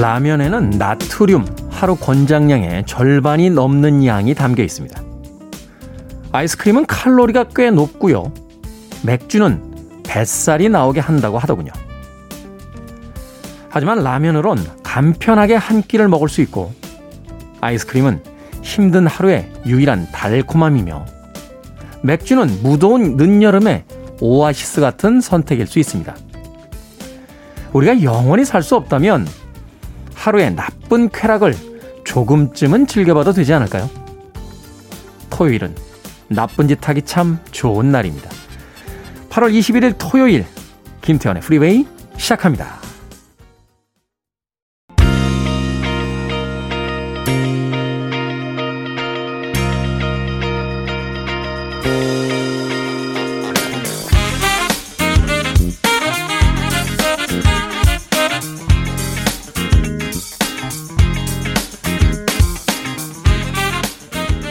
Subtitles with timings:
[0.00, 4.98] 라면에는 나트륨 하루 권장량의 절반이 넘는 양이 담겨 있습니다.
[6.32, 8.32] 아이스크림은 칼로리가 꽤 높고요.
[9.02, 11.70] 맥주는 뱃살이 나오게 한다고 하더군요.
[13.68, 16.72] 하지만 라면으론 간편하게 한 끼를 먹을 수 있고
[17.60, 18.22] 아이스크림은
[18.62, 21.04] 힘든 하루의 유일한 달콤함이며
[22.02, 23.84] 맥주는 무더운 늦여름의
[24.20, 26.16] 오아시스 같은 선택일 수 있습니다.
[27.74, 29.26] 우리가 영원히 살 수 없다면
[30.20, 31.54] 하루의 나쁜 쾌락을
[32.04, 33.88] 조금쯤은 즐겨봐도 되지 않을까요?
[35.30, 35.74] 토요일은
[36.28, 38.28] 나쁜 짓 하기 참 좋은 날입니다.
[39.30, 40.44] 8월 21일 토요일
[41.00, 41.86] 김태현의 프리웨이
[42.18, 42.89] 시작합니다.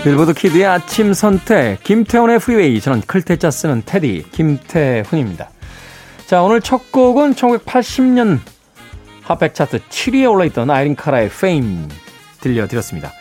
[0.09, 5.51] 빌보드 kid의 아침 선택 김태훈의 Freeway 저는 클 태 자 쓰는 DJ 김태훈입니다.
[6.25, 8.39] 자 오늘 첫 곡은 1980년
[9.21, 11.87] 핫백 차트 7위에 올라있던 아이린 카라의 Fame
[12.41, 13.11] 들려드렸습니다.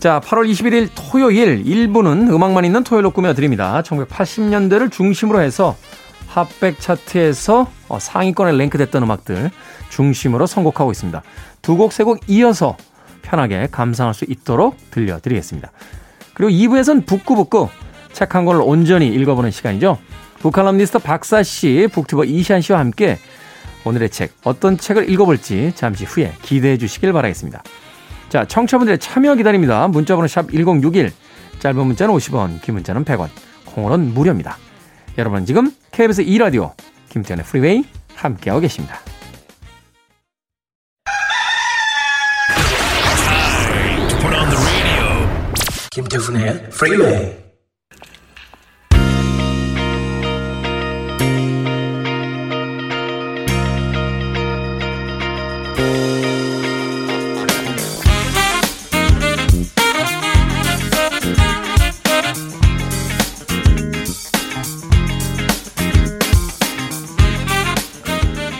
[0.00, 3.80] 자 8월 21일 토요일 1부는 음악만 있는 토요일로 꾸며드립니다.
[3.82, 5.78] 1980년대를 중심으로 해서
[6.26, 9.50] 핫백 차트에서 어, 상위권에 랭크됐던 음악들
[9.88, 11.22] 중심으로 선곡하고 있습니다.
[11.62, 12.76] 두 곡, 세 곡 이어서
[13.22, 15.70] 편하게 감상할 수 있도록 들려드리겠습니다.
[16.34, 17.68] 그리고 2부에서는 북구북구
[18.12, 19.98] 책한 권을 온전히 읽어보는 시간이죠.
[20.40, 23.18] 북칼럼니스트 박사 씨, 북튜버 이시안 씨와 함께
[23.84, 27.62] 오늘의 책, 어떤 책을 읽어볼지 잠시 후에 기대해 주시길 바라겠습니다.
[28.28, 29.86] 자, 청취자분들의 참여 기다립니다.
[29.88, 31.12] 문자번호 샵 1061,
[31.58, 33.28] 짧은 문자는 50원, 긴 문자는 100원,
[33.66, 34.56] 콩으로는 무료입니다.
[35.18, 36.72] 여러분은 지금 KBS 2라디오
[37.10, 38.98] 김태현의 프리웨이 함께하고 계십니다.
[45.94, 47.36] 김태훈의 프리웨이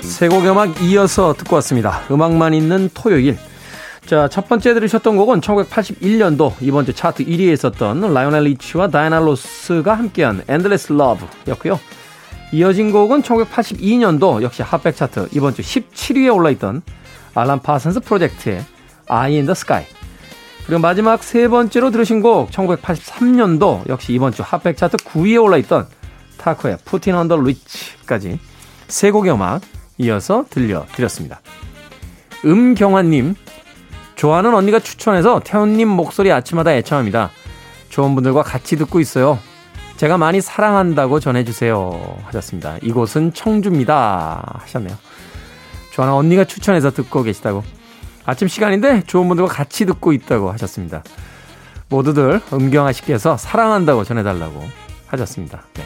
[0.03, 2.03] 세곡 음악 이어서 듣고 왔습니다.
[2.11, 3.39] 음악만 있는 토요일
[4.13, 9.95] 자, 첫 번째 들으셨던 곡은 1981년도 이번 주 차트 1위에 있었던 라이오넬 리치와 다이나 로스가
[9.95, 11.81] 함께한 Endless Love였고요.
[12.53, 16.83] 이어진 곡은 1982년도 역시 핫백 차트 이번 주 17위에 올라있던
[17.33, 18.63] 알란 파슨스 프로젝트의
[19.09, 19.87] Eye in the Sky.
[20.67, 25.87] 그리고 마지막 세 번째로 들으신 곡 1983년도 역시 이번 주 핫백 차트 9위에 올라있던
[26.37, 26.77] 타코의
[27.15, 28.39] on the Reach까지
[28.89, 29.63] 세 곡의 음악
[29.97, 31.41] 이어서 들려드렸습니다.
[32.45, 33.37] 음경환님
[34.23, 37.33] 좋아하는 언니가 추천해서 태훈님 목소리 아침마다 애청합니다.
[37.89, 39.37] 좋은 분들과 같이 듣고 있어요.
[39.97, 42.19] 제가 많이 사랑한다고 전해주세요.
[42.27, 42.77] 하셨습니다.
[42.83, 44.61] 이곳은 청주입니다.
[44.61, 44.97] 하셨네요.
[45.91, 47.65] 좋아하는 언니가 추천해서 듣고 계시다고.
[48.25, 51.03] 아침 시간인데 좋은 분들과 같이 듣고 있다고 하셨습니다.
[51.89, 54.65] 모두들 음경아 씨께서 사랑한다고 전해달라고
[55.09, 55.65] 하셨습니다.
[55.75, 55.83] 네.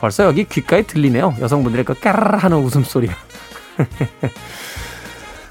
[0.00, 1.34] 벌써 여기 귓가에 들리네요.
[1.40, 3.12] 여성분들의 그 까르르 하는 웃음소리가.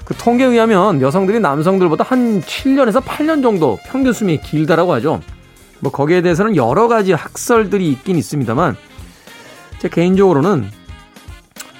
[0.04, 5.20] 그 통계에 의하면 여성들이 남성들보다 한 7년에서 8년 정도 평균 수명이 길다라고 하죠.
[5.80, 8.76] 뭐 거기에 대해서는 여러 가지 학설들이 있긴 있습니다만
[9.78, 10.70] 제 개인적으로는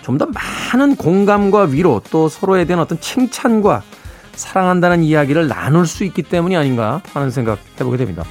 [0.03, 3.83] 좀 더 많은 공감과 위로 또 서로에 대한 어떤 칭찬과
[4.35, 8.25] 사랑한다는 이야기를 나눌 수 있기 때문이 아닌가 하는 생각 해보게 됩니다.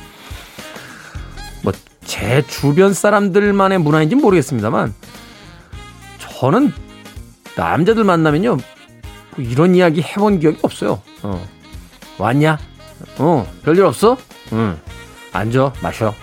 [1.64, 1.72] 뭐
[2.04, 4.94] 제 주변 사람들만의 문화인지 모르겠습니다만
[6.20, 6.74] 저는
[7.56, 8.58] 남자들 만나면요
[9.36, 11.02] 뭐 이런 이야기 해본 기억이 없어요.
[11.24, 11.48] 어.
[12.18, 12.58] 왔냐?
[13.18, 14.18] 어, 별일 없어?
[14.54, 14.80] 응.
[15.34, 16.14] 앉아, 마셔.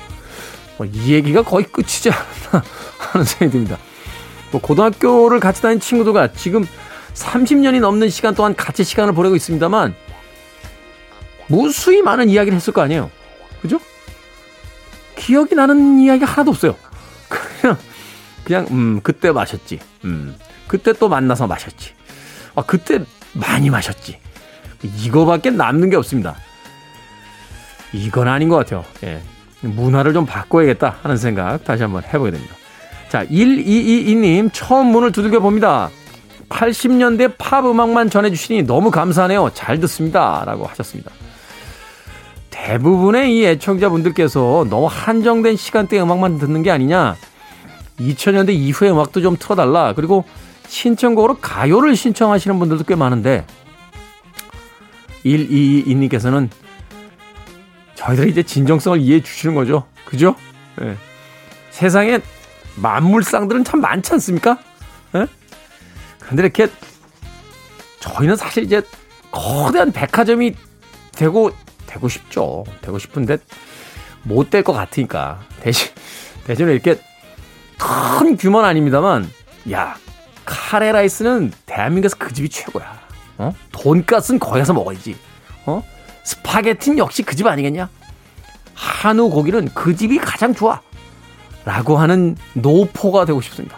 [0.77, 2.63] 뭐 이 얘기가 거의 끝이지 않나
[2.99, 3.79] 하는 생각이 듭니다.
[4.53, 6.65] 뭐 고등학교를 같이 다닌 친구들과 지금
[7.15, 9.95] 30년이 넘는 시간 동안 같이 시간을 보내고 있습니다만
[11.49, 13.11] 무수히 많은 이야기를 했을 거 아니에요.
[13.61, 13.81] 그죠?
[15.17, 16.77] 기억이 나는 이야기 하나도 없어요.
[17.61, 17.77] 그냥
[18.45, 19.81] 그냥 음 그때 마셨지.
[20.05, 20.37] 음
[20.69, 21.93] 그때 또 만나서 마셨지.
[22.59, 23.01] 아, 그때
[23.35, 24.19] 많이 마셨지.
[24.83, 26.35] 이거밖에 남는 게 없습니다.
[27.93, 28.85] 이건 아닌 것 같아요.
[29.05, 29.21] 예.
[29.61, 32.55] 문화를 좀 바꿔야겠다 하는 생각 다시 한번 해보게 됩니다.
[33.09, 35.89] 자, 1222님 처음 문을 두들겨 봅니다.
[36.49, 39.51] 80년대 팝 음악만 전해주시니 너무 감사하네요.
[39.55, 40.43] 잘 듣습니다.
[40.45, 41.11] 라고 하셨습니다.
[42.51, 47.17] 대부분의 이 애청자분들께서 너무 한정된 시간대 음악만 듣는 게 아니냐.
[48.01, 49.93] 2000년대 이후의 음악도 좀 틀어달라.
[49.95, 50.25] 그리고
[50.69, 53.45] 신청곡으로 가요를 신청하시는 분들도 꽤 많은데
[55.25, 56.49] 122님께서는
[57.95, 59.87] 저희들이 이제 진정성을 이해해 주시는 거죠.
[60.05, 60.37] 그죠?
[60.83, 60.97] 예.
[61.71, 62.21] 세상에
[62.77, 64.59] 만물상들은 참 많지 않습니까?
[65.17, 65.27] 예?
[66.21, 66.69] 그런데 이렇게
[68.01, 68.83] 저희는 사실 이제
[69.31, 70.55] 거대한 백화점이
[71.13, 71.51] 되고
[71.87, 72.65] 되고 싶죠.
[72.83, 73.39] 되고 싶은데
[74.23, 75.89] 못 될 것 같으니까 대신
[76.45, 77.01] 대신에 이렇게
[77.79, 79.29] 큰 규모는 아닙니다만
[79.73, 79.97] 야
[80.49, 82.99] 카레 라이스는 대한민국에서 그 집이 최고야.
[83.37, 83.53] 어?
[83.73, 85.15] 돈가스는 거기 가서 먹어야지.
[85.67, 85.83] 어?
[86.25, 87.89] 스파게티는 역시 그 집 아니겠냐?
[88.75, 90.81] 한우 고기는 그 집이 가장 좋아.
[91.67, 93.77] 라고 하는 노포가 되고 싶습니다.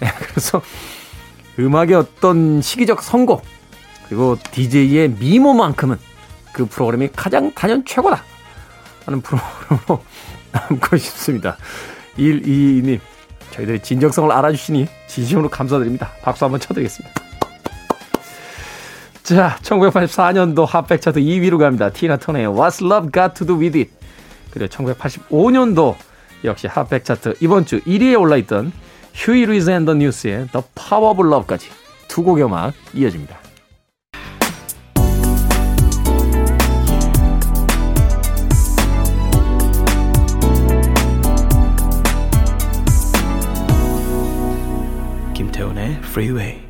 [0.00, 0.60] 네, 그래서
[1.58, 3.42] 음악의 어떤 시기적 선곡,
[4.08, 5.96] 그리고 DJ의 미모만큼은
[6.52, 8.22] 그 프로그램이 가장 단연 최고다.
[9.06, 10.02] 하는 프로그램으로
[10.52, 11.56] 남고 싶습니다.
[12.18, 13.00] 122님,
[13.52, 16.10] 저희들의 진정성을 알아주시니 진심으로 감사드립니다.
[16.22, 17.22] 박수 한번 쳐드리겠습니다.
[19.22, 21.90] 자, 1984년도 핫백 차트 2위로 갑니다.
[21.90, 23.92] 티나 터너의 What's Love Got to Do With It.
[24.50, 25.94] 그리고 1985년도
[26.44, 28.72] 역시 핫백 차트 이번 주 1위에 올라있던
[29.14, 31.68] Huey Lewis and the News의 The Power of Love까지
[32.08, 33.41] 두 곡의 음악 이어집니다.
[46.12, 46.60] Freeway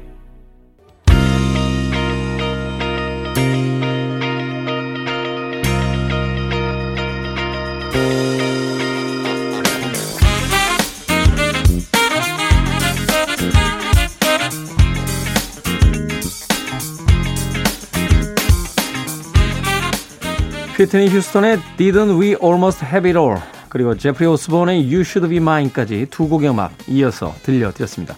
[20.76, 26.06] 휘트니 휴스턴의 Didn't We Almost Have It All 그리고 제프리 오스본의 You Should Be Mine까지
[26.10, 28.16] 두 곡의 음악 이어서 들려드렸습니다.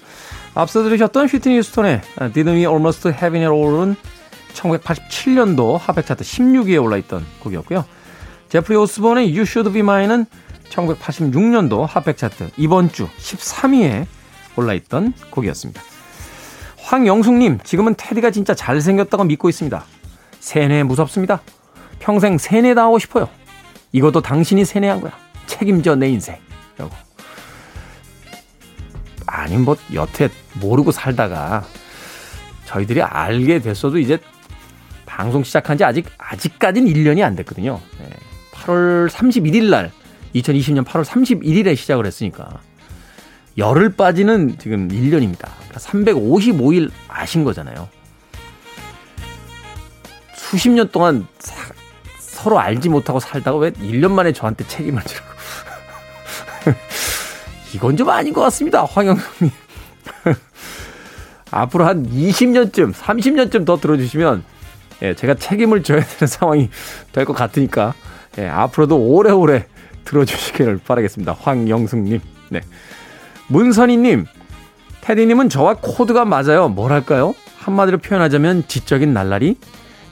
[0.54, 2.00] 앞서 들으셨던 휘트니 휴스턴의
[2.32, 3.96] Didn't We Almost Have It All은
[4.54, 7.84] 1987년도 핫백 차트 16위에 올라있던 곡이었고요.
[8.48, 10.26] 제프리 오스본의 You Should Be Mine은
[10.70, 14.06] 1986년도 핫백 차트 이번 주 13위에
[14.56, 15.82] 올라있던 곡이었습니다.
[16.78, 19.84] 황영숙님, 지금은 테디가 진짜 잘생겼다고 믿고 있습니다.
[20.38, 21.40] 세뇌 무섭습니다.
[21.98, 23.28] 평생 세뇌 당하고 싶어요.
[23.92, 25.12] 이것도 당신이 세뇌한 거야.
[25.46, 26.36] 책임져 내 인생.
[26.76, 26.94] 라고.
[29.34, 31.66] 아니, 뭐, 여태 모르고 살다가
[32.66, 34.18] 저희들이 알게 됐어도 이제
[35.06, 37.80] 방송 시작한 지 아직, 아직까지는 1년이 안 됐거든요.
[38.52, 39.90] 8월 31일 날,
[40.34, 42.60] 2020년 8월 31일에 시작을 했으니까.
[43.58, 45.48] 열흘 빠지는 지금 1년입니다.
[45.68, 47.88] 그러니까 355일 아신 거잖아요.
[50.34, 51.72] 수십 년 동안 사,
[52.18, 55.26] 서로 알지 못하고 살다가 왜 1년 만에 저한테 책임을 지라고.
[57.74, 58.84] 이건 좀 아닌 것 같습니다.
[58.84, 59.50] 황영성님.
[61.50, 64.44] 앞으로 한 20년쯤, 30년쯤 더 들어주시면,
[65.02, 66.70] 예, 제가 책임을 져야 되는 상황이
[67.12, 67.94] 될 것 같으니까,
[68.38, 69.66] 예, 앞으로도 오래오래
[70.04, 71.36] 들어주시기를 바라겠습니다.
[71.40, 72.20] 황영승님.
[72.50, 72.60] 네.
[73.48, 74.26] 문선희님,
[75.00, 76.68] 테디님은 저와 코드가 맞아요.
[76.68, 77.34] 뭐랄까요?
[77.58, 79.56] 한마디로 표현하자면 지적인 날라리?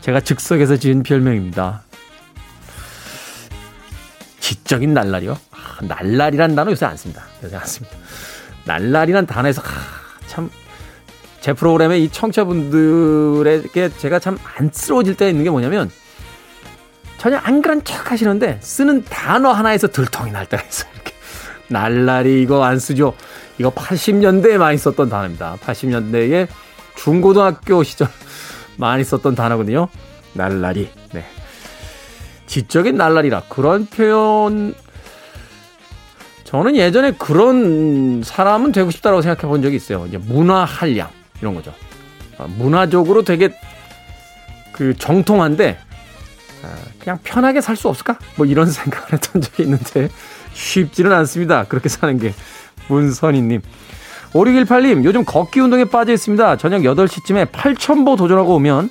[0.01, 1.83] 제가 즉석에서 지은 별명입니다.
[4.41, 5.37] 지적인 날라리요?
[5.73, 7.25] 아, 날라리란 단어 요새 안 씁니다.
[7.43, 7.97] 요새 안 씁니다.
[8.65, 9.67] 날라리란 단어에서 아,
[10.27, 15.91] 참제 프로그램에 이 청취자분들에게 제가 참 안쓰러워질 때가 있는 게 뭐냐면
[17.19, 20.91] 전혀 안 그런 척 하시는데 쓰는 단어 하나에서 들통이 날 때가 있어요.
[20.95, 21.13] 이렇게
[21.69, 23.15] 날라리 이거 안 쓰죠.
[23.59, 25.57] 이거 80년대에 많이 썼던 단어입니다.
[25.65, 26.49] 80년대에
[26.97, 28.09] 중고등학교 시절
[28.77, 29.89] 많이 썼던 단어거든요.
[30.33, 30.91] 날라리.
[31.13, 31.25] 네.
[32.47, 34.75] 지적인 날라리라 그런 표현
[36.53, 40.05] 저는 예전에 그런 사람은 되고 싶다라고 생각해 본 적이 있어요.
[40.07, 41.09] 이제 문화 한량
[41.41, 41.73] 이런 거죠.
[42.37, 43.55] 아, 문화적으로 되게
[44.73, 45.79] 그 정통한데
[46.63, 46.69] 아,
[47.01, 48.19] 그냥 편하게 살 수 없을까?
[48.37, 50.11] 뭐 이런 생각을 했던 적이 있는데
[50.53, 51.65] 쉽지는 않습니다.
[51.65, 52.35] 그렇게 사는 게
[52.89, 53.63] 문선희님.
[54.35, 56.57] 5618님, 요즘 걷기 운동에 빠져 있습니다.
[56.59, 58.91] 저녁 8시쯤에 8,000보 도전하고 오면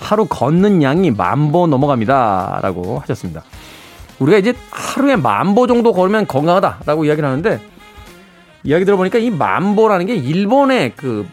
[0.00, 2.60] 하루 걷는 양이 만보 넘어갑니다.
[2.62, 3.42] 라고 하셨습니다.
[4.22, 7.60] 우리가 이제 하루에 만보 정도 걸으면 건강하다라고 이야기를 하는데
[8.64, 11.26] 이야기 들어보니까 이 만보라는 게 일본의 그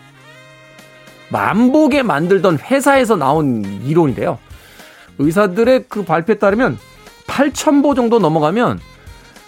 [1.30, 4.40] 만보게 만들던 회사에서 나온 이론이래요.
[5.20, 6.80] 의사들의 그 발표에 따르면
[7.28, 8.80] 8,000보 정도 넘어가면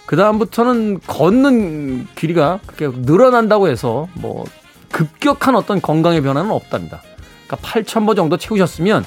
[0.06, 4.44] 그다음부터는 걷는 길이가 그렇게 늘어난다고 해서 뭐
[4.92, 7.02] 급격한 어떤 건강의 변화는 없답니다.
[7.46, 9.04] 그러니까 8,000보 정도 채우셨으면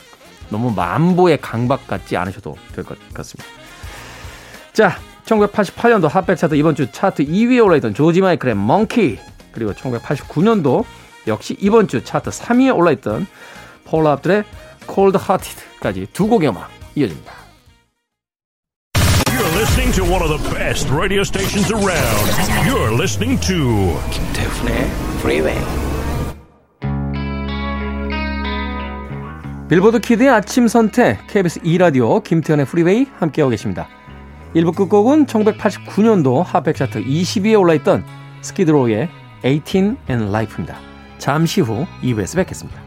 [0.49, 3.64] 너무 만보의 강박 같지 않으셔도 될 것 같습니다.
[4.75, 9.17] 자, 1988년도 핫백 차트 이번 주 차트 2위에 올라있던 조지 마이클의 멍키
[9.53, 10.83] 그리고 1989년도
[11.27, 13.25] 역시 이번 주 차트 3위에 올라있던
[13.85, 14.43] 폴라 압둘의
[14.93, 17.31] Cold Hearted까지 두 곡의 음악 이어집니다.
[19.31, 22.27] You're listening to one of the best radio stations around.
[22.67, 24.89] You're listening to 김태훈의
[25.19, 25.57] Freeway.
[29.69, 33.87] 빌보드 kid의 아침 선택 KBS 2 라디오 김태훈의 Freeway 함께하고 계십니다.
[34.55, 38.05] 1부 끝곡은 1989년도 핫백 차트 20위에 올라있던
[38.41, 39.09] 스키드로우의
[39.43, 40.77] 18 and Life입니다.
[41.17, 42.84] 잠시 후 2부에서 뵙겠습니다.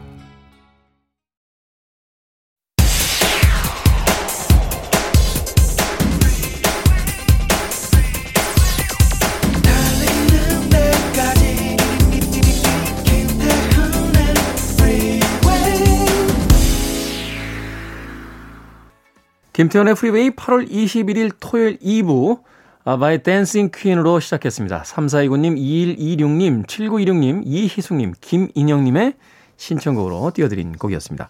[19.59, 22.39] 김태현의 프리웨이 8월 21일 토요일 2부
[22.85, 24.83] 아바의 댄싱 퀸으로 시작했습니다.
[24.83, 25.57] 3429님,
[25.97, 29.15] 2126님, 7926님, 이희숙님, 김인영님의
[29.57, 31.27] 신청곡으로 띄워드린 곡이었습니다.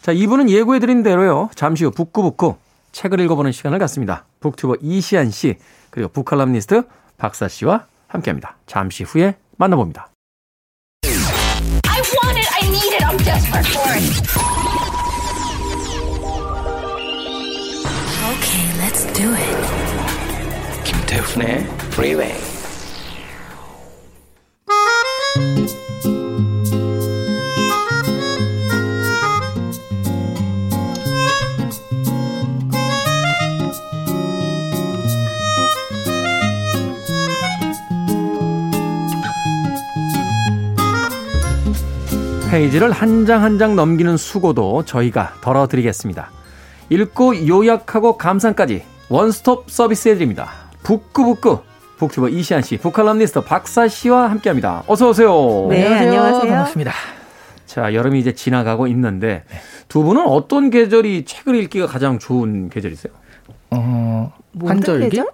[0.00, 1.50] 자, 2부는 예고해드린 대로요.
[1.56, 2.54] 잠시 후 북구북구
[2.92, 4.26] 책을 읽어보는 시간을 갖습니다.
[4.38, 5.56] 북튜버 이시안 씨,
[5.90, 6.84] 그리고 북칼럼니스트
[7.16, 8.58] 박사 씨와 함께합니다.
[8.66, 10.12] 잠시 후에 만나봅니다.
[19.16, 20.84] Do it.
[20.84, 22.34] 김태훈의 Freeway.
[42.50, 46.30] 페이지를 한 장 한 장 넘기는 수고도 저희가 덜어드리겠습니다.
[46.90, 50.50] 읽고 요약하고 감상까지 원스톱 서비스 해드립니다.
[50.82, 51.60] 북구북구
[51.98, 54.82] 북튜버 이시안 씨, 북칼럼니스트 박사 씨와 함께합니다.
[54.86, 55.66] 어서 오세요.
[55.70, 56.40] 네, 안녕하세요.
[56.40, 56.92] 반갑습니다.
[57.64, 59.44] 자, 여름이 이제 지나가고 있는데
[59.88, 63.12] 두 분은 어떤 계절이 책을 읽기가 가장 좋은 계절이세요?
[63.70, 65.08] 어, 뭐 환절기?
[65.10, 65.26] 계절?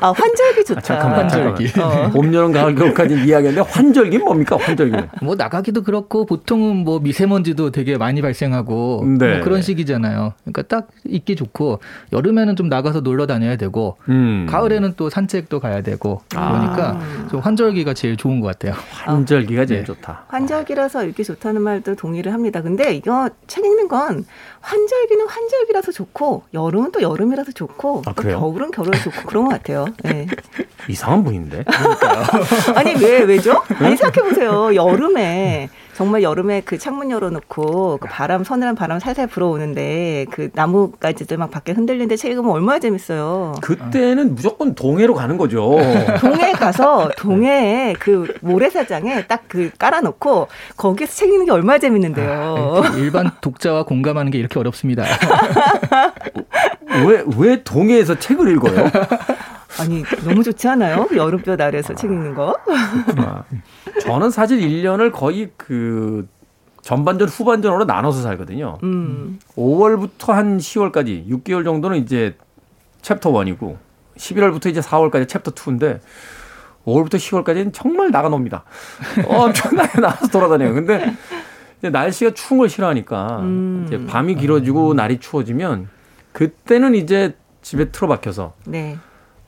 [0.00, 0.78] 아, 환절기 좋다.
[0.78, 1.72] 아, 잠깐만, 환절기.
[1.72, 2.10] 잠깐만.
[2.10, 4.56] 봄, 여름, 가을, 겨울까지 이야기했는데 환절기 뭡니까?
[4.56, 5.08] 환절기는?
[5.22, 9.34] 뭐 나가기도 그렇고 보통은 뭐 미세먼지도 되게 많이 발생하고 네.
[9.34, 10.34] 뭐 그런 시기잖아요.
[10.44, 11.80] 그러니까 딱 있기 좋고
[12.12, 14.46] 여름에는 좀 나가서 놀러 다녀야 되고 음.
[14.48, 18.74] 가을에는 또 산책도 가야 되고 그러니까 좀 환절기가 제일 좋은 것 같아요.
[18.90, 19.84] 환절기가 제일 네.
[19.84, 20.24] 좋다.
[20.28, 22.62] 환절기라서 읽기 좋다는 말도 동의를 합니다.
[22.62, 24.24] 근데 이거 책 읽는 건
[24.60, 28.22] 환절기는 환절기라서 좋고 여름은 또 여름이라서 좋고 아, 또?
[28.22, 29.86] 겨울은 겨울 이라서 좋고 그런 것 같아요.
[30.02, 30.26] 네.
[30.88, 31.64] 이상한 분인데?
[32.74, 33.62] 아니 왜 왜죠?
[33.78, 34.74] 아니 생각해 보세요.
[34.74, 41.50] 여름에 정말 여름에 그 창문 열어놓고 그 바람 서늘한 바람 살살 불어오는데 그 나뭇가지들 막
[41.50, 43.54] 밖에 흔들리는데 책 읽으면 얼마나 재밌어요.
[43.62, 45.78] 그때는 무조건 동해로 가는 거죠.
[46.20, 52.82] 동해 가서 동해에 그 모래사장에 딱 그 깔아놓고 거기서 책 읽는 게 얼마나 재밌는데요.
[52.94, 55.04] 네, 일반 독자와 공감하는 게 이렇게 어렵습니다.
[57.06, 58.90] 왜, 왜 동해에서 책을 읽어요?
[59.80, 61.06] 아니 너무 좋지 않아요?
[61.08, 62.56] 그 여름볕 아래서 책 읽는 거.
[63.16, 63.44] 아,
[64.00, 66.26] 저는 사실 1년을 거의 그
[66.82, 68.78] 전반전, 후반전으로 나눠서 살거든요.
[68.82, 69.38] 음.
[69.56, 72.36] 5월부터 한 10월까지 6개월 정도는 이제
[73.00, 73.76] 챕터 1이고
[74.16, 76.00] 11월부터 이제 4월까지 챕터 2인데
[76.86, 78.64] 5월부터 10월까지는 정말 나가 놉니다.
[79.26, 80.74] 엄청나게 나가서 돌아다녀요.
[80.74, 81.14] 근데
[81.78, 83.84] 이제 날씨가 추운 걸 싫어하니까 음.
[83.86, 85.88] 이제 밤이 길어지고 날이 추워지면
[86.32, 88.98] 그때는 이제 집에 틀어박혀서 네.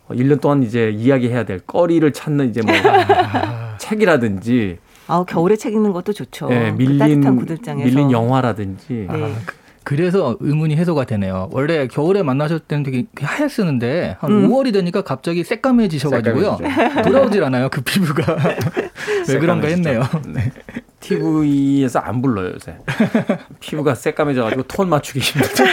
[0.09, 2.75] 어, 1년 동안 이제 이야기해야 될 거리를 찾는 이제 뭐
[3.79, 6.49] 책이라든지 아 겨울에 책 읽는 것도 좋죠.
[6.51, 7.87] 예, 그 밀린 구들장에서.
[7.87, 9.35] 밀린 영화라든지 네.
[9.85, 11.49] 그래서 의문이 해소가 되네요.
[11.53, 14.49] 원래 겨울에 만나실 때는 되게 하얗 쓰는데 한 음.
[14.49, 16.59] 5월이 되니까 갑자기 새까매지셔가지고요.
[17.05, 17.69] 돌아오질 않아요.
[17.69, 18.37] 그 피부가
[19.29, 20.03] 왜 그런가 했네요.
[20.27, 20.51] 네.
[20.99, 22.77] TV에서 안 불러요 요새.
[23.61, 25.65] 피부가 새까매져가지고 톤 맞추기 힘들죠.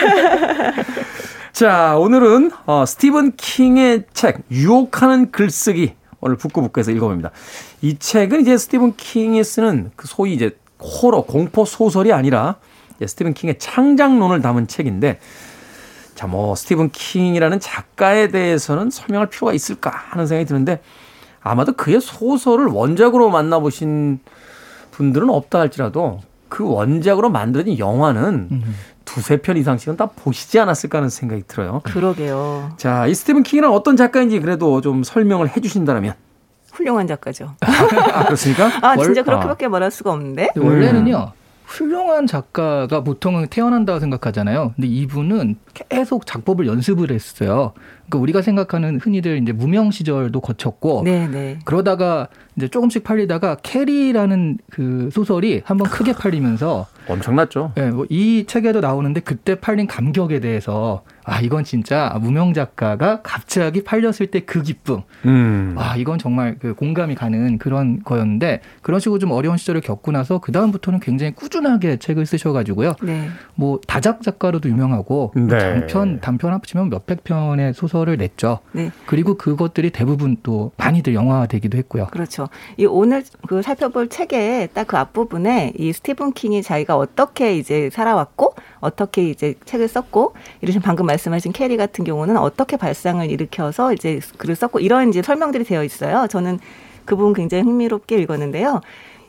[1.54, 7.30] 자 오늘은 어, 스티븐 킹의 책 유혹하는 글쓰기 오늘 북구북구에서 읽어봅니다.
[7.84, 12.56] 이 책은 이제 스티븐 킹이 쓰는 그 소위 이제 호러 공포 소설이 아니라
[13.06, 15.20] 스티븐 킹의 창작론을 담은 책인데
[16.16, 20.82] 자 뭐 스티븐 킹이라는 작가에 대해서는 설명할 필요가 있을까 하는 생각이 드는데
[21.42, 24.20] 아마도 그의 소설을 원작으로 만나보신
[24.90, 28.64] 분들은 없다 할지라도 그 원작으로 만들어진 영화는
[29.06, 31.82] 두세 편 이상씩은 다 보시지 않았을까 하는 생각이 들어요.
[31.84, 32.74] 그러게요.
[32.78, 36.14] 자, 이 스티븐 킹이란 어떤 작가인지 그래도 좀 설명을 해 주신다면.
[36.72, 37.54] 훌륭한 작가죠.
[37.62, 38.66] 아, 그렇습니까?
[38.82, 40.50] 아 진짜 월- 그렇게밖에 말할 수가 없는데.
[40.58, 41.34] 원래는요.
[41.66, 44.74] 훌륭한 작가가 보통은 태어난다고 생각하잖아요.
[44.76, 47.74] 근데 이분은 계속 작법을 연습을 했어요.
[48.06, 51.60] 그러니까 우리가 생각하는 흔히들 이제 무명 시절도 거쳤고 네, 네.
[51.66, 57.74] 그러다가 이제 조금씩 팔리다가 캐리라는 그 소설이 한번 크게 팔리면서 엄청났죠.
[57.76, 63.84] 네, 뭐 이 책에도 나오는데 그때 팔린 감격에 대해서 아 이건 진짜 무명 작가가 갑자기
[63.84, 65.02] 팔렸을 때 그 기쁨.
[65.26, 65.74] 음.
[65.78, 70.40] 와 이건 정말 그 공감이 가는 그런 거였는데 그런 식으로 좀 어려운 시절을 겪고 나서
[70.40, 72.94] 그 다음부터는 굉장히 꾸준하게 책을 쓰셔가지고요.
[73.02, 73.30] 네.
[73.56, 75.58] 뭐 다작 작가로도 유명하고 네.
[75.58, 78.60] 단편 단편 합치면 몇백 편의 소설을 냈죠.
[78.74, 78.92] 네.
[79.06, 82.08] 그리고 그것들이 대부분 또 많이들 영화화되기도 했고요.
[82.12, 82.50] 그렇죠.
[82.78, 88.54] 이 오늘 그 살펴볼 책의 딱 그 앞부분에 이 스티븐 킹이 자기가 어떻게 이제 살아왔고
[88.84, 94.56] 어떻게 이제 책을 썼고 이러신 방금 말씀하신 캐리 같은 경우는 어떻게 발상을 일으켜서 이제 글을
[94.56, 96.28] 썼고 이런 이제 설명들이 되어 있어요.
[96.28, 96.60] 저는
[97.06, 98.82] 그 부분 굉장히 흥미롭게 읽었는데요.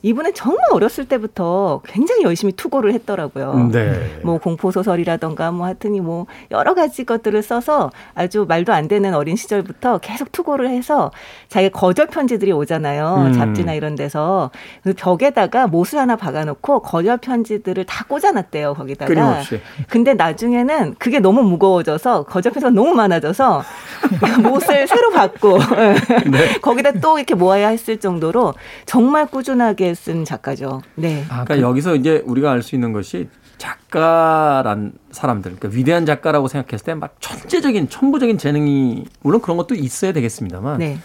[0.05, 3.71] 이분은 정말 어렸을 때부터 굉장히 열심히 투고를 했더라고요.
[3.73, 4.21] 네.
[4.23, 9.35] 뭐 공포 소설이라던가 뭐 하여튼이 뭐 여러 가지 것들을 써서 아주 말도 안 되는 어린
[9.35, 11.11] 시절부터 계속 투고를 해서
[11.49, 13.29] 자기 거절 편지들이 오잖아요.
[13.29, 13.33] 음.
[13.33, 14.51] 잡지나 이런 데서
[14.83, 19.09] 그 벽에다가 못을 하나 박아놓고 거절 편지들을 다 꽂아놨대요 거기다가.
[19.09, 19.63] 끊임없이.
[19.89, 23.63] 근데 나중에는 그게 너무 무거워져서 거절 편지가 너무 많아져서
[24.45, 25.59] 못을 새로 받고
[26.31, 26.59] 네.
[26.61, 28.53] 거기다 또 이렇게 모아야 했을 정도로
[28.85, 30.83] 정말 꾸준하게 쓴 작가죠.
[30.97, 31.25] 네.
[31.29, 36.85] 아, 그러니까 여기서 이제 우리가 알 수 있는 것이 작가란 사람들, 그러니까 위대한 작가라고 생각했을
[36.85, 40.99] 때 막 천재적인, 천부적인 재능이 물론 그런 것도 있어야 되겠습니다만 네.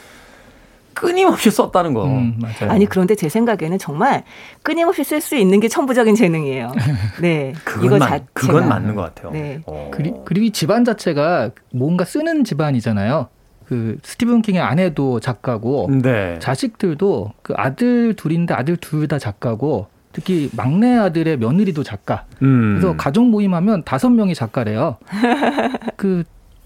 [0.93, 2.05] 끊임없이 썼다는 거.
[2.05, 2.71] 음, 맞아요.
[2.71, 4.23] 아니 그런데 제 생각에는 정말
[4.63, 6.73] 끊임없이 쓸 수 있는 게 천부적인 재능이에요.
[7.21, 8.25] 네, 그건, 맞, 자체가.
[8.33, 9.31] 그건 맞는 것 같아요.
[9.31, 9.61] 네.
[9.65, 9.89] 어.
[9.93, 13.29] 그리, 그리고 이 집안 자체가 뭔가 쓰는 집안이잖아요.
[13.69, 16.39] 그 스티븐 킹의 아내도 작가고 네.
[16.39, 22.25] 자식들도 그 아들 둘인데 아들 둘 다 작가고 특히 막내 아들의 며느리도 작가.
[22.41, 22.77] 음.
[22.79, 24.97] 그래서 가족 모임하면 다섯 명이 작가래요.
[25.97, 26.23] 그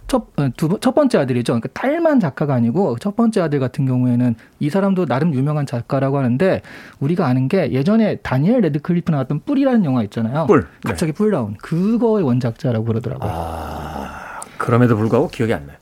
[0.08, 1.54] 첫, 어, 두, 번- 첫 번째 아들이죠.
[1.54, 6.62] 그러니까 딸만 작가가 아니고 첫 번째 아들 같은 경우에는 이 사람도 나름 유명한 작가라고 하는데
[7.00, 10.46] 우리가 아는 게 예전에 다니엘 레드클리프 나왔던 뿔이라는 영화 있잖아요.
[10.48, 10.62] 뿔.
[10.62, 10.68] 네.
[10.86, 13.30] 갑자기 뿔 나온 그거의 원작자라고 그러더라고요.
[13.34, 15.78] 아, 그럼에도 불구하고 기억이 안 나요.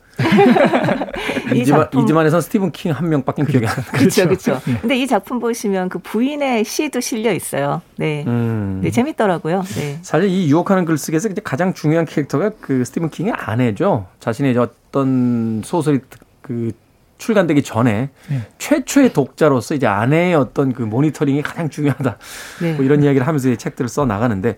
[1.53, 3.85] 이 작품- 이 집안에선 스티븐 킹 한 명밖에 기억이 안 나요.
[3.91, 4.59] 그렇죠, 그렇죠.
[4.81, 7.81] 근데 이 작품 보시면 그 부인의 시도 실려 있어요.
[7.97, 8.79] 네, 음.
[8.83, 9.63] 네 재밌더라고요.
[9.75, 14.07] 네, 사실 이 유혹하는 글쓰기에서 이제 가장 중요한 캐릭터가 그 스티븐 킹의 아내죠.
[14.19, 15.99] 자신의 어떤 소설이
[16.41, 16.71] 그
[17.17, 18.41] 출간되기 전에 네.
[18.57, 22.17] 최초의 독자로서 이제 아내의 어떤 그 모니터링이 가장 중요하다.
[22.61, 22.73] 네.
[22.73, 24.57] 뭐 이런 이야기를 하면서 이 책들을 써 나가는데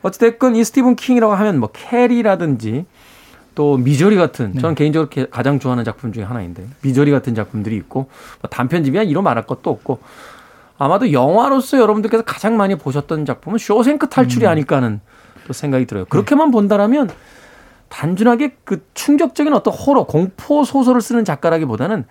[0.00, 2.86] 어찌됐건 이 스티븐 킹이라고 하면 뭐 캐리라든지
[3.58, 8.02] 또 미저리 같은 저는 개인적으로 게- 가장 좋아하는 작품 중에 하나인데 미저리 같은 작품들이 있고
[8.40, 9.98] 뭐 단편집이야 이로 말할 것도 없고
[10.78, 15.00] 아마도 영화로서 여러분들께서 가장 많이 보셨던 작품은 쇼생크 탈출이 아닐까 하는
[15.48, 16.04] 또 생각이 들어요.
[16.04, 17.10] 그렇게만 본다라면
[17.88, 22.04] 단순하게 그 충격적인 어떤 호러, 공포 소설을 쓰는 작가라기보다는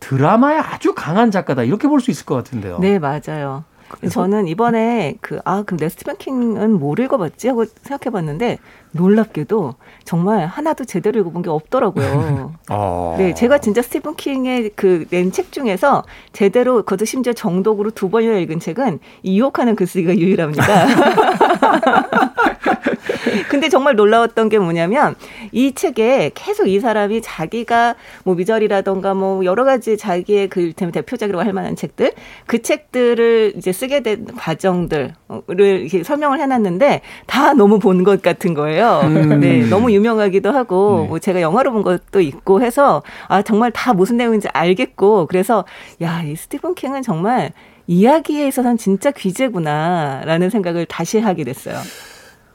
[0.00, 2.78] 드라마에 아주 강한 작가다 이렇게 볼 수 있을 것 같은데요.
[2.80, 3.64] 네 맞아요.
[4.10, 8.58] 저는 이번에 그 아 그럼 내 스티븐 킹은 뭘 읽어봤지 하고 생각해봤는데
[8.92, 12.54] 놀랍게도 정말 하나도 제대로 읽어본 게 없더라고요.
[12.70, 13.14] 어.
[13.18, 18.38] 네, 제가 진짜 스티븐 킹의 그 낸 책 중에서 제대로 그것도 심지어 정독으로 두 번이나
[18.38, 20.64] 읽은 책은 이 유혹하는 글쓰기가 유일합니다.
[23.48, 25.14] 근데 정말 놀라웠던 게 뭐냐면
[25.52, 31.44] 이 책에 계속 이 사람이 자기가 뭐 미절이라던가 뭐 여러 가지 자기의 그 이를테면 대표작이라고
[31.44, 32.12] 할 만한 책들
[32.46, 35.14] 그 책들을 이제 쓰게 된 과정들을
[35.48, 39.02] 이렇게 설명을 해놨는데 다 너무 본 것 같은 거예요.
[39.40, 41.08] 네, 너무 유명하기도 하고 네.
[41.08, 45.64] 뭐 제가 영화로 본 것도 있고 해서 아 정말 다 무슨 내용인지 알겠고 그래서
[46.02, 47.52] 야 이 스티븐 킹은 정말
[47.86, 51.76] 이야기에 있어서는 진짜 귀재구나라는 생각을 다시 하게 됐어요.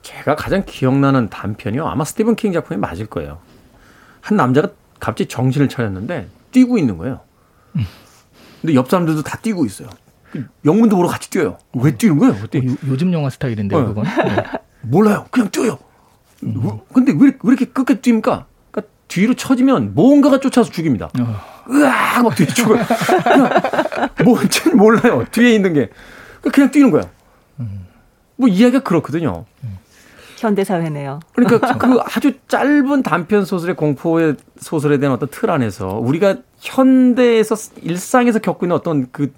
[0.01, 1.87] 제가 가장 기억나는 단편이요.
[1.87, 3.39] 아마 스티븐 킹 작품이 맞을 거예요.
[4.19, 7.21] 한 남자가 갑자기 정신을 차렸는데 뛰고 있는 거예요.
[8.61, 9.89] 근데 옆 사람들도 다 뛰고 있어요.
[10.65, 11.57] 영문도 모르고 같이 뛰어요.
[11.73, 12.35] 왜 뛰는 거예요?
[12.35, 13.85] 그때 요, 요즘 영화 스타일인데요, 어.
[13.85, 14.03] 그건.
[14.25, 14.43] 네.
[14.81, 15.25] 몰라요.
[15.31, 15.77] 그냥 뛰어요.
[16.93, 18.45] 근데 왜, 왜 이렇게 끝까지 뛰니까?
[19.11, 21.09] 그러니까 뒤로 쳐지면 뭔가가 쫓아서 죽입니다.
[21.19, 21.41] 어.
[21.69, 22.23] 으악!
[22.23, 22.81] 막 뒤에 죽어요.
[24.23, 25.25] 뭔지는 몰라요.
[25.31, 25.89] 뒤에 있는 게.
[26.51, 27.03] 그냥 뛰는 거야.
[28.37, 29.45] 뭐 이야기가 그렇거든요.
[30.37, 31.19] 현대 사회네요.
[31.35, 38.39] 그러니까 그 아주 짧은 단편 소설의 공포의 소설에 대한 어떤 틀 안에서 우리가 현대에서 일상에서
[38.39, 39.31] 겪고 있는 어떤 그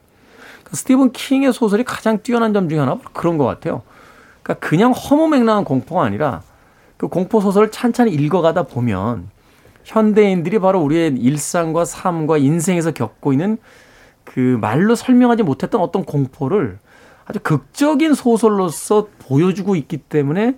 [0.72, 3.82] 스티븐 킹의 소설이 가장 뛰어난 점 중에 하나가 그런 것 같아요.
[4.42, 6.42] 그러니까 그냥 허무맹랑한 공포가 아니라
[6.96, 9.33] 그 공포 소설을 찬찬히 읽어가다 보면
[9.84, 13.58] 현대인들이 바로 우리의 일상과 삶과 인생에서 겪고 있는
[14.24, 16.80] 그 말로 설명하지 못했던 어떤 공포를
[17.26, 20.58] 아주 극적인 소설로서 보여주고 있기 때문에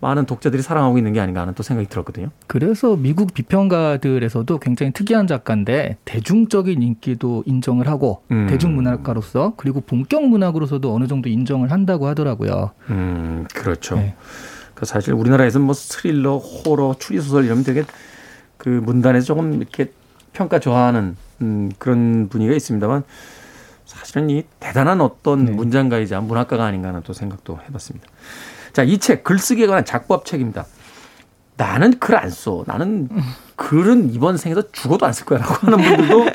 [0.00, 2.30] 많은 독자들이 사랑하고 있는 게 아닌가 하는 또 생각이 들었거든요.
[2.48, 8.48] 그래서 미국 비평가들에서도 굉장히 특이한 작가인데 대중적인 인기도 인정을 하고 음.
[8.48, 12.72] 대중문학가로서 그리고 본격 문학으로서도 어느 정도 인정을 한다고 하더라고요.
[12.90, 13.94] 음, 그렇죠.
[13.94, 14.16] 네.
[14.74, 17.84] 그 사실 우리나라에서는 뭐 스릴러, 호러, 추리소설 이러면 되게
[18.62, 19.90] 그 문단에서 조금 이렇게
[20.32, 23.02] 평가 좋아하는 음, 그런 분위기가 있습니다만
[23.84, 25.50] 사실은 이 대단한 어떤 네.
[25.50, 28.06] 문장가이자 문학가가 아닌가 하는 또 생각도 해봤습니다.
[28.72, 30.64] 자, 이 책 글쓰기에 관한 작법 책입니다.
[31.56, 32.62] 나는 글 안 써.
[32.66, 33.08] 나는
[33.56, 36.26] 글은 이번 생에서 죽어도 안 쓸 거야라고 하는 분들도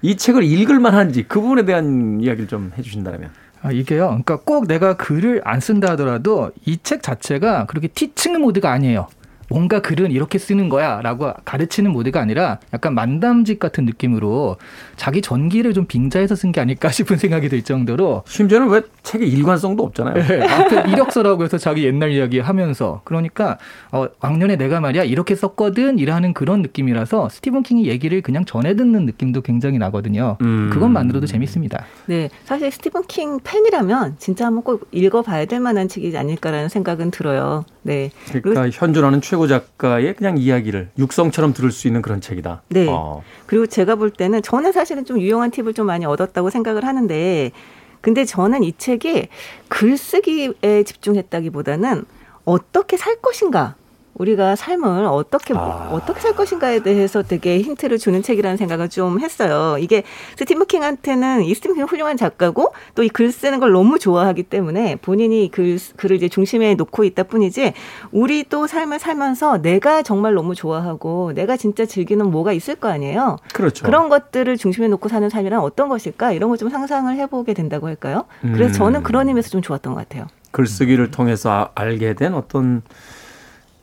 [0.00, 3.30] 이 책을 읽을 만한지 그 부분에 대한 이야기를 좀 해주신다면.
[3.62, 4.06] 아, 이게요.
[4.08, 9.08] 그러니까 꼭 내가 글을 안 쓴다 하더라도 이 책 자체가 그렇게 티칭 모드가 아니에요.
[9.48, 14.56] 뭔가 글은 이렇게 쓰는 거야 라고 가르치는 모드가 아니라 약간 만담집 같은 느낌으로
[14.96, 19.82] 자기 전기를 좀 빙자해서 쓴 게 아닐까 싶은 생각이 들 정도로 심지어는 왜 책에 일관성도
[19.82, 20.14] 없잖아요.
[20.14, 23.58] 네, 앞에 이력서라고 해서 자기 옛날 이야기 하면서 그러니까
[23.92, 29.06] 어, 왕년에 내가 말이야 이렇게 썼거든 이라는 그런 느낌이라서 스티븐 킹이 얘기를 그냥 전해 듣는
[29.06, 30.36] 느낌도 굉장히 나거든요.
[30.40, 30.70] 음.
[30.72, 31.84] 그것만으로도 재밌습니다.
[32.06, 37.64] 네, 사실 스티븐 킹 팬이라면 진짜 한번 꼭 읽어봐야 될 만한 책이지 않을까라는 생각은 들어요.
[37.82, 38.10] 네.
[38.32, 42.62] 그러니까 현존하는 최고 작가의 그냥 이야기를 육성처럼 들을 수 있는 그런 책이다.
[42.68, 42.86] 네.
[42.88, 43.22] 어.
[43.46, 47.52] 그리고 제가 볼 때는 저는 사실은 좀 유용한 팁을 좀 많이 얻었다고 생각을 하는데
[48.00, 49.28] 근데 저는 이 책이
[49.68, 52.04] 글쓰기에 집중했다기보다는
[52.44, 53.74] 어떻게 살 것인가
[54.18, 55.88] 우리가 삶을 어떻게 아.
[55.92, 59.76] 어떻게 살 것인가에 대해서 되게 힌트를 주는 책이라는 생각을 좀 했어요.
[59.78, 60.02] 이게
[60.36, 64.96] 스티븐 킹한테는 이 스티븐 킹 훌륭한 작가고 또 이 글 쓰는 걸 너무 좋아하기 때문에
[64.96, 67.72] 본인이 글 글을 이제 중심에 놓고 있다 뿐이지
[68.12, 73.36] 우리도 삶을 살면서 내가 정말 너무 좋아하고 내가 진짜 즐기는 뭐가 있을 거 아니에요.
[73.54, 73.84] 그렇죠.
[73.84, 78.24] 그런 것들을 중심에 놓고 사는 삶이란 어떤 것일까 이런 걸 좀 상상을 해보게 된다고 할까요?
[78.40, 78.72] 그래서 음.
[78.72, 80.26] 저는 그런 의미에서 좀 좋았던 것 같아요.
[80.52, 82.80] 글쓰기를 통해서 아- 알게 된 어떤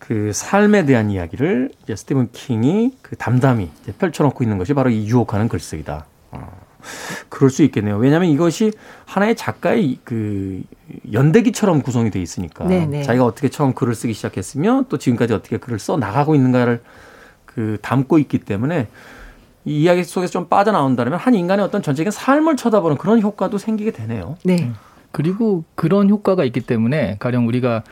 [0.03, 5.07] 그 삶에 대한 이야기를 이제 스티븐 킹이 그 담담히 이제 펼쳐놓고 있는 것이 바로 이
[5.07, 6.05] 유혹하는 글쓰기다.
[6.31, 6.61] 어,
[7.29, 7.95] 그럴 수 있겠네요.
[7.95, 8.73] 왜냐하면 이것이
[9.05, 10.61] 하나의 작가의 그
[11.13, 13.03] 연대기처럼 구성이 돼 있으니까 네, 네.
[13.03, 16.81] 자기가 어떻게 처음 글을 쓰기 시작했으며 또 지금까지 어떻게 글을 써 나가고 있는가를
[17.45, 18.89] 그 담고 있기 때문에
[19.63, 24.35] 이 이야기 속에서 좀 빠져나온다면 한 인간의 어떤 전체적인 삶을 쳐다보는 그런 효과도 생기게 되네요.
[24.43, 24.69] 네.
[25.13, 27.83] 그리고 그런 효과가 있기 때문에 가령 우리가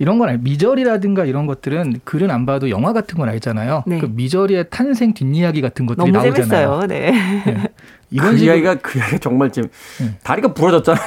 [0.00, 3.84] 이런 건 아니- 미저리라든가 이런 것들은 글은 안 봐도 영화 같은 건 알잖아요.
[3.86, 3.98] 네.
[3.98, 6.80] 그 미저리의 탄생 뒷이야기 같은 것들이 너무 나오잖아요.
[6.80, 6.86] 재밌어요.
[6.86, 7.10] 네.
[7.44, 7.68] 네.
[8.10, 9.68] 이런 그 식으로 이야기가 그 이야기가 정말 지금
[10.00, 10.14] 네.
[10.24, 11.02] 다리가 부러졌잖아요.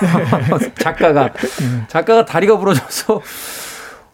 [0.77, 1.33] 작가가
[1.87, 3.21] 작가가 다리가 부러져서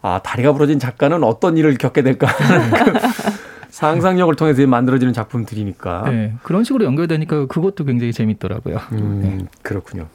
[0.01, 2.99] 아 다리가 부러진 작가는 어떤 일을 겪게 될까 하는 그
[3.69, 6.09] 상상력을 통해서 만들어지는 작품들이니까.
[6.09, 8.77] 네, 그런 식으로 연결되니까 그것도 굉장히 재밌더라고요.
[8.93, 10.07] 음, 그렇군요.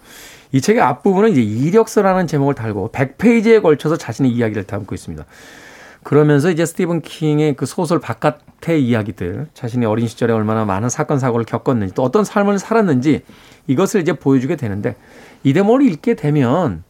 [0.52, 5.24] 이 책의 앞부분은 이제 이력서라는 제목을 달고 100페이지에 걸쳐서 자신의 이야기를 담고 있습니다.
[6.02, 11.46] 그러면서 이제 스티븐 킹의 그 소설 바깥의 이야기들, 자신의 어린 시절에 얼마나 많은 사건 사고를
[11.46, 13.22] 겪었는지, 또 어떤 삶을 살았는지
[13.66, 14.96] 이것을 이제 보여주게 되는데
[15.42, 16.84] 이 대목을 읽게 되면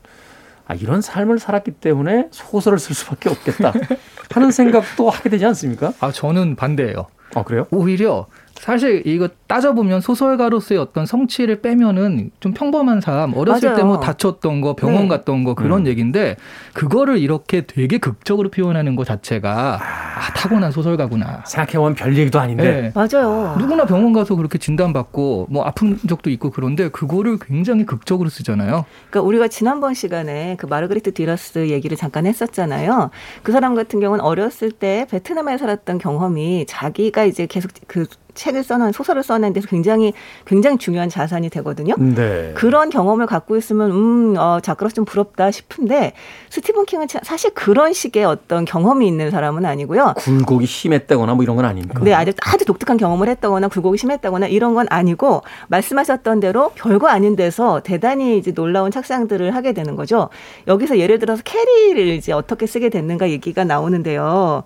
[0.66, 3.72] 아 이런 삶을 살았기 때문에 소설을 쓸 수밖에 없겠다
[4.30, 5.92] 하는 생각도 하게 되지 않습니까?
[6.00, 7.06] 아 저는 반대예요.
[7.34, 7.66] 아 그래요?
[7.70, 13.74] 오히려 사실 이거 따져보면 소설가로서의 어떤 성취를 빼면은 좀 평범한 삶, 어렸을.
[13.74, 15.08] 때 뭐 다쳤던 거, 병원 네.
[15.08, 15.86] 갔던 거 그런 음.
[15.86, 16.36] 얘기인데
[16.72, 21.42] 그거를 이렇게 되게 극적으로 표현하는 것 자체가 아, 타고난 소설가구나.
[21.46, 22.92] 생각해보면 별 얘기도 아닌데 네.
[22.94, 23.56] 맞아요.
[23.58, 28.86] 누구나 병원 가서 그렇게 진단받고 뭐 아픈 적도 있고 그런데 그거를 굉장히 극적으로 쓰잖아요.
[29.10, 33.10] 그러니까 우리가 지난번 시간에 그 마르그리트 디라스 얘기를 잠깐 했었잖아요.
[33.42, 38.92] 그 사람 같은 경우는 어렸을 때 베트남에 살았던 경험이 자기가 이제 계속 그 책을 써낸
[38.92, 40.12] 소설을 써낸 데서 굉장히
[40.44, 41.94] 굉장히 중요한 자산이 되거든요.
[41.98, 42.52] 네.
[42.54, 46.12] 그런 경험을 갖고 있으면 음 어, 작가로서 좀 부럽다 싶은데
[46.50, 50.14] 스티븐 킹은 차- 사실 그런 식의 어떤 경험이 있는 사람은 아니고요.
[50.16, 52.00] 굴곡이 심했다거나 뭐 이런 건 아니니까.
[52.04, 57.36] 네, 아주 아주 독특한 경험을 했다거나 굴곡이 심했다거나 이런 건 아니고 말씀하셨던 대로 별거 아닌
[57.36, 60.28] 데서 대단히 이제 놀라운 착상들을 하게 되는 거죠.
[60.66, 64.62] 여기서 예를 들어서 캐리를 이제 어떻게 쓰게 됐는가 얘기가 나오는데요.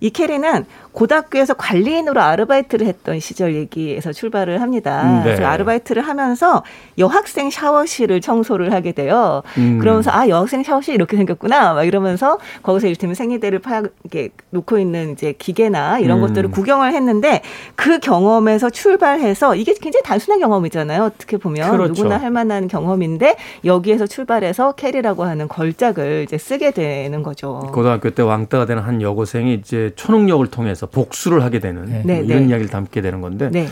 [0.00, 5.02] 이 캐리는 고등학교에서 관리인으로 아르바이트를 했던 시절 얘기에서 출발을 합니다.
[5.04, 5.42] 음, 네.
[5.42, 6.62] 아르바이트를 하면서
[6.98, 9.42] 여학생 샤워실을 청소를 하게 돼요.
[9.58, 9.78] 음.
[9.78, 15.12] 그러면서 아 여학생 샤워실 이렇게 생겼구나 막 이러면서 거기서 이를테면 생리대를 파 이렇게 놓고 있는
[15.12, 16.28] 이제 기계나 이런 음.
[16.28, 17.42] 것들을 구경을 했는데
[17.74, 21.04] 그 경험에서 출발해서 이게 굉장히 단순한 경험이잖아요.
[21.04, 21.94] 어떻게 보면 그렇죠.
[21.94, 27.60] 누구나 할 만한 경험인데 여기에서 출발해서 캐리라고 하는 걸작을 이제 쓰게 되는 거죠.
[27.72, 31.92] 고등학교 때 왕따가 되는 한 여고생이 이제 초능력을 통해서 복수를 하게 되는 네.
[31.92, 32.48] 뭐 네, 이런 네.
[32.48, 33.68] 이야기를 담게 되는 건데 네.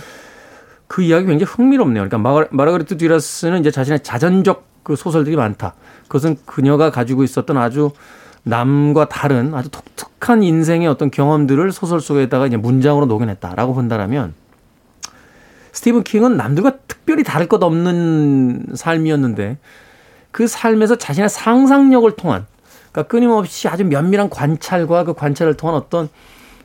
[0.86, 2.08] 그 이야기 굉장히 흥미롭네요.
[2.08, 5.74] 그러니까 마르가리트 듀라스는 이제 자신의 자전적 그 소설들이 많다.
[6.08, 7.92] 그것은 그녀가 가지고 있었던 아주
[8.42, 14.34] 남과 다른 아주 독특한 인생의 어떤 경험들을 소설 속에다가 이제 문장으로 녹여냈다라고 본다라면
[15.72, 19.58] 스티븐 킹은 남들과 특별히 다를 것 없는 삶이었는데
[20.30, 22.46] 그 삶에서 자신의 상상력을 통한
[22.90, 26.08] 그러니까 끊임없이 아주 면밀한 관찰과 그 관찰을 통한 어떤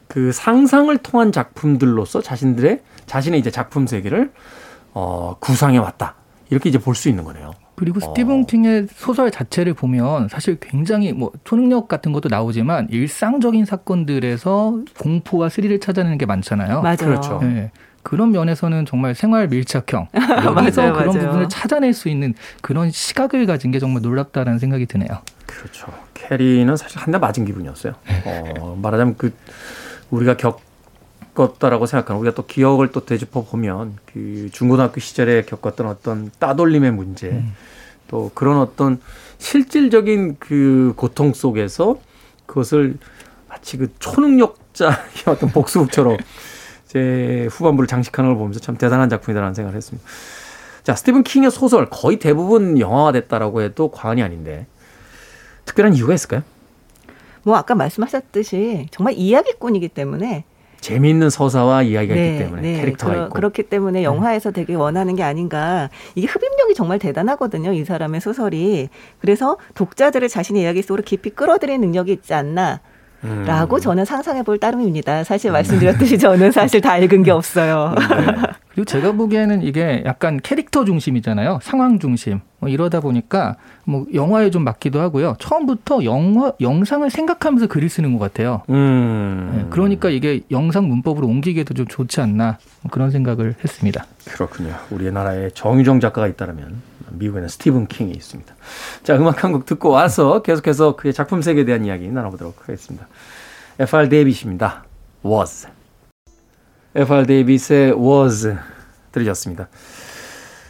[0.08, 4.32] 그 상상을 통한 작품들로서 자신들의 자신의 이제 작품 세계를
[4.94, 6.16] 어 구상해 왔다.
[6.50, 7.54] 이렇게 이제 볼 수 있는 거네요.
[7.76, 8.08] 그리고 어.
[8.08, 15.50] 스티븐 킹의 소설 자체를 보면 사실 굉장히 뭐 초능력 같은 것도 나오지만 일상적인 사건들에서 공포와
[15.50, 16.82] 스릴을 찾아내는 게 많잖아요.
[16.82, 16.96] 맞아요.
[16.98, 17.40] 그렇죠.
[17.42, 17.72] 네.
[18.02, 20.52] 그런 면에서는 정말 생활 밀착형 여기서
[20.84, 21.28] 맞아요, 그런 맞아요.
[21.28, 25.10] 부분을 찾아낼 수 있는 그런 시각을 가진 게 정말 놀랍다라는 생각이 드네요.
[25.48, 25.88] 그렇죠.
[26.14, 27.94] 캐리는 사실 한 대 맞은 기분이었어요.
[28.26, 29.34] 어, 말하자면 그
[30.12, 30.38] 우리가
[31.34, 37.44] 겪었다라고 생각하는 우리가 또 기억을 또 되짚어 보면 그 중고등학교 시절에 겪었던 어떤 따돌림의 문제
[38.08, 39.00] 또 그런 어떤
[39.38, 42.00] 실질적인 그 고통 속에서
[42.46, 42.98] 그것을
[43.50, 44.96] 마치 그 초능력자의
[45.28, 46.18] 어떤 복수극처럼
[46.88, 50.08] 제 후반부를 장식하는 걸 보면서 참 대단한 작품이다라는 생각을 했습니다.
[50.84, 54.68] 자, 스티븐 킹의 소설 거의 대부분 영화화 됐다라고 해도 과언이 아닌데
[55.66, 56.44] 특별한 이유가 있을까요?
[57.46, 60.46] 뭐 아까 말씀하셨듯이 정말 이야기꾼이기 때문에
[60.82, 65.24] 재미있는 서사와 이야기가 있기 때문에 캐릭터가 네, 그러, 있고 그렇기 때문에 영화에서 되게 원하는 게
[65.24, 65.90] 아닌가.
[66.14, 67.74] 이게 흡입력이 정말 대단하거든요.
[67.74, 68.90] 이 사람의 소설이.
[69.20, 72.82] 그래서 독자들을 자신의 이야기 속으로 깊이 끌어들이는 능력이 있지 않나.
[73.24, 73.46] 음.
[73.48, 75.24] 라고 저는 상상해 볼 따름입니다.
[75.24, 77.96] 사실 말씀드렸듯이 저는 사실 다 읽은 게 없어요.
[77.98, 78.26] 네.
[78.70, 81.60] 그리고 제가 보기에는 이게 약간 캐릭터 중심이잖아요.
[81.64, 82.42] 상황 중심.
[82.66, 85.36] 뭐 이러다 보니까 뭐 영화에 좀 맞기도 하고요.
[85.38, 88.64] 처음부터 영화 영상을 생각하면서 글을 쓰는 것 같아요.
[88.70, 89.52] 음.
[89.56, 94.08] 네, 그러니까 이게 영상 문법으로 옮기기에도 좀 좋지 않나 뭐 그런 생각을 했습니다.
[94.26, 94.74] 그렇군요.
[94.90, 98.52] 우리나라에 정유정 작가가 있다면 미국에는 스티븐 킹이 있습니다.
[99.04, 103.08] 자, 음악 한 곡 듣고 와서 계속해서 그의 작품 세계에 대한 이야기 나눠보도록 하겠습니다.
[103.80, 104.10] F.R.
[104.10, 104.86] 데이빗입니다.
[105.24, 105.68] Words.
[106.96, 107.26] F.R.
[107.28, 108.56] 데이빗의 Words
[109.12, 109.68] 들으셨습니다.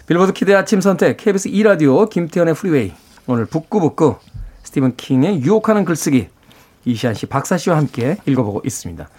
[0.08, 2.94] 빌보드 kid 아침 선택 KBS 2라디오 김태훈의 Freeway
[3.26, 4.18] 오늘 북구북구
[4.62, 6.28] 스티븐 킹의 유혹하는 글쓰기
[6.86, 9.10] 이시안 씨, 박사 씨와 함께 읽어보고 있습니다.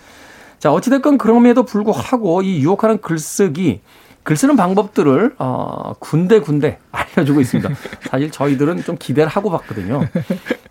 [0.60, 3.80] 자, 어찌됐건 그럼에도 불구하고 이 유혹하는 글쓰기,
[4.22, 7.68] 글 쓰는 방법들을, 어, 군데군데 알려주고 있습니다.
[8.08, 10.06] 사실 저희들은 좀 기대를 하고 봤거든요.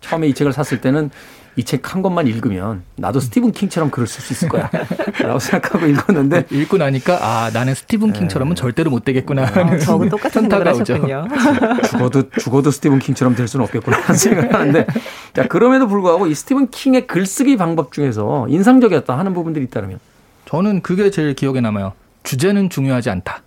[0.00, 1.10] 처음에 이 책을 샀을 때는
[1.56, 4.70] 이 책 한 권만 읽으면 나도 스티븐 킹처럼 글을 쓸 수 있을 거야.
[5.20, 9.44] 라고 생각하고 읽었는데 읽고 나니까 아 나는 스티븐 킹처럼은 절대로 못 되겠구나.
[9.46, 10.68] 하는 저하고 똑같은 생각을.
[10.68, 11.26] 하셨군요.
[11.88, 14.86] 죽어도 죽어도 스티븐 킹처럼 될 수는 없겠구나 하는 생각을 하는데
[15.34, 19.98] 자 그럼에도 불구하고 이 스티븐 킹의 글쓰기 방법 중에서 인상적이었다 하는 부분들이 있다면
[20.44, 21.92] 저는 그게 제일 기억에 남아요.
[22.22, 23.42] 주제는 중요하지 않다.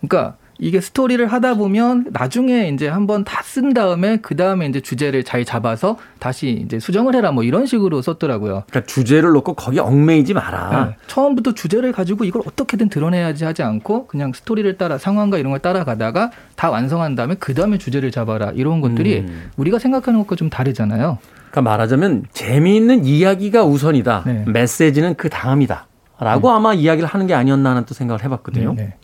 [0.00, 5.24] 그러니까 이게 스토리를 하다 보면 나중에 이제 한번 다 쓴 다음에 그 다음에 이제 주제를
[5.24, 8.64] 잘 잡아서 다시 이제 수정을 해라 뭐 이런 식으로 썼더라고요.
[8.68, 10.86] 그러니까 주제를 놓고 거기 얽매이지 마라.
[10.90, 10.96] 네.
[11.06, 16.30] 처음부터 주제를 가지고 이걸 어떻게든 드러내야지 하지 않고 그냥 스토리를 따라 상황과 이런 걸 따라가다가
[16.56, 19.50] 다 완성한 다음에 그 다음에 주제를 잡아라 이런 것들이 음.
[19.56, 21.18] 우리가 생각하는 것과 좀 다르잖아요.
[21.50, 24.24] 그러니까 말하자면 재미있는 이야기가 우선이다.
[24.26, 24.44] 네.
[24.46, 25.86] 메시지는 그 다음이다.
[26.20, 28.74] 라고 아마 이야기를 하는 게 아니었나 하는 또 생각을 해봤거든요.
[28.74, 28.94] 네, 네.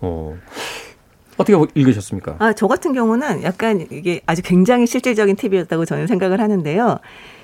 [1.37, 1.43] 어.
[1.43, 2.37] 어떻게 읽으셨습니까?
[2.39, 6.99] 아, 저 같은 경우는 약간 이게 아주 굉장히 실질적인 팁이었다고 저는 생각을 하는데요.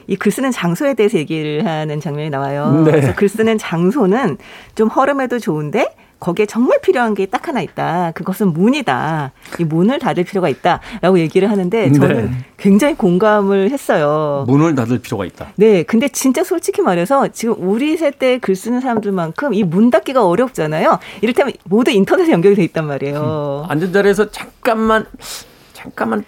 [0.06, 2.82] 이글 쓰는 장소에 대해서 얘기를 하는 장면이 나와요.
[2.84, 2.90] 네.
[2.90, 4.38] 그래서 글 쓰는 장소는
[4.74, 8.12] 좀 허름해도 좋은데 거기에 정말 필요한 게 딱 하나 있다.
[8.14, 9.32] 그것은 문이다.
[9.58, 12.36] 이 문을 닫을 필요가 있다라고 얘기를 하는데 저는 네.
[12.56, 14.44] 굉장히 공감을 했어요.
[14.48, 15.48] 문을 닫을 필요가 있다.
[15.56, 20.98] 네, 근데 진짜 솔직히 말해서 지금 우리 세대에 글 쓰는 사람들만큼 이 문 닫기가 어렵잖아요.
[21.22, 23.66] 이를테면 모두 인터넷에 연결이 돼 있단 말이에요.
[23.68, 25.06] 앉은 자리에서 잠깐만
[25.72, 26.24] 잠깐만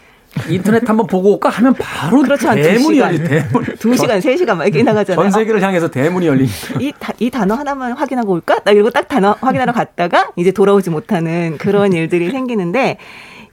[0.48, 2.98] 인터넷 한번 보고 올까 하면 바로 그렇죠, 대문이.
[2.98, 3.64] 열리 대문.
[3.78, 5.22] 두 시간, 세 시간 막 이렇게 나가잖아요.
[5.22, 6.80] 전 세계를 향해서 대문이 열리니까.
[6.80, 8.60] 이, 다- 이 단어 하나만 확인하고 올까?
[8.60, 12.96] 나 이러고 딱 단어 확인하러 갔다가 이제 돌아오지 못하는 그런 일들이 생기는데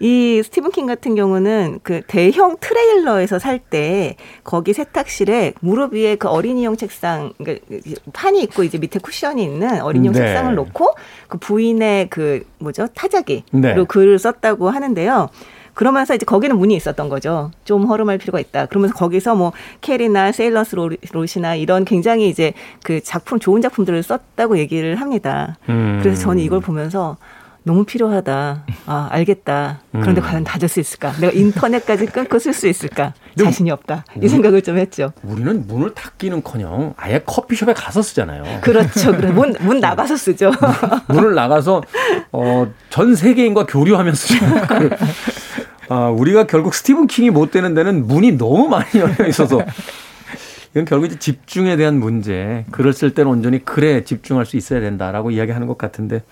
[0.01, 4.15] 이 스티븐 킹 같은 경우는 그 대형 트레일러에서 살 때
[4.45, 7.65] 거기 세탁실에 무릎 위에 그 어린이용 책상 그러니까
[8.13, 10.19] 판이 있고 이제 밑에 쿠션이 있는 어린이용 네.
[10.21, 10.95] 책상을 놓고
[11.27, 13.75] 그 부인의 그 뭐죠 타자기로 네.
[13.89, 15.27] 글을 썼다고 하는데요.
[15.73, 17.51] 그러면서 이제 거기는 문이 있었던 거죠.
[17.65, 18.65] 좀 허름할 필요가 있다.
[18.67, 19.51] 그러면서 거기서 뭐
[19.81, 22.53] 캐리나 세일러스 로- 롯이나 이런 굉장히 이제
[22.83, 25.57] 그 작품 좋은 작품들을 썼다고 얘기를 합니다.
[25.69, 25.99] 음.
[26.01, 27.17] 그래서 저는 이걸 보면서
[27.63, 28.63] 너무 필요하다.
[28.87, 29.81] 아, 알겠다.
[29.91, 30.23] 그런데 음.
[30.23, 31.11] 과연 닫을 수 있을까?
[31.19, 33.13] 내가 인터넷까지 끊고 쓸 수 있을까?
[33.37, 34.05] 자신이 없다.
[34.23, 35.11] 이 생각을 좀 했죠.
[35.23, 38.61] 우리는 문을 닫기는 커녕 아예 커피숍에 가서 쓰잖아요.
[38.61, 39.11] 그렇죠.
[39.15, 39.29] 그래.
[39.29, 40.51] 문, 문 나가서 쓰죠.
[41.09, 41.83] 문을 나가서
[42.31, 44.35] 어, 전 세계인과 교류하면서
[44.67, 44.89] 그,
[45.89, 49.61] 아, 우리가 결국 스티븐 킹이 못 되는 데는 문이 너무 많이 열려 있어서
[50.71, 52.65] 이건 결국 이제 집중에 대한 문제.
[52.71, 56.23] 글을 쓸 때는 온전히 글에 집중할 수 있어야 된다라고 이야기하는 것 같은데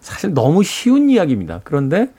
[0.00, 1.62] 사실 너무 쉬운 이야기입니다.
[1.64, 2.10] 그런데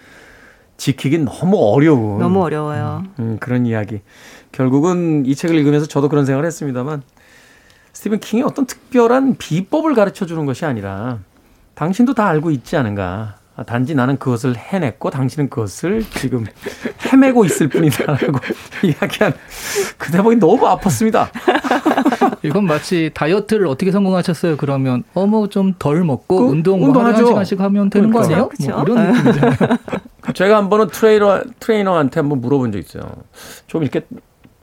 [0.78, 3.04] 지키긴 너무 어려운 너무 어려워요.
[3.20, 4.02] 음, 그런 이야기.
[4.52, 7.04] 결국은 이 책을 읽으면서 저도 그런 생각을 했습니다만
[7.94, 11.20] 스티븐 킹이 어떤 특별한 비법을 가르쳐 주는 것이 아니라
[11.76, 13.43] 당신도 다 알고 있지 않은가.
[13.56, 16.46] 아, 단지 나는 그것을 해냈고 당신은 그것을 지금
[17.12, 18.40] 헤매고 있을 뿐이다라고
[18.84, 19.34] 이야기한
[19.98, 21.30] 그 대목이 너무 아팠습니다.
[22.44, 24.58] 이건 마치 다이어트를 어떻게 성공하셨어요?
[24.58, 27.28] 그러면 어머 좀 덜 먹고 그 운동 뭐 하루에 한 운동하죠.
[27.28, 28.36] 시간씩 하면 되는 거 그러니까.
[28.36, 28.50] 아니에요?
[28.50, 28.72] 그쵸.
[28.72, 29.78] 뭐 이런 느낌이잖아요.
[30.34, 33.04] 제가 한 번은 트레이너, 트레이너한테 한번 물어본 적 있어요.
[33.68, 34.02] 좀 이렇게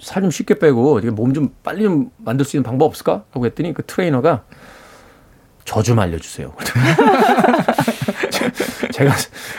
[0.00, 3.22] 살 좀 쉽게 빼고 몸 좀 빨리 좀 만들 수 있는 방법 없을까?
[3.30, 4.42] 하고 했더니 그 트레이너가
[5.64, 6.52] 저 좀 알려주세요.
[8.92, 9.14] 제가,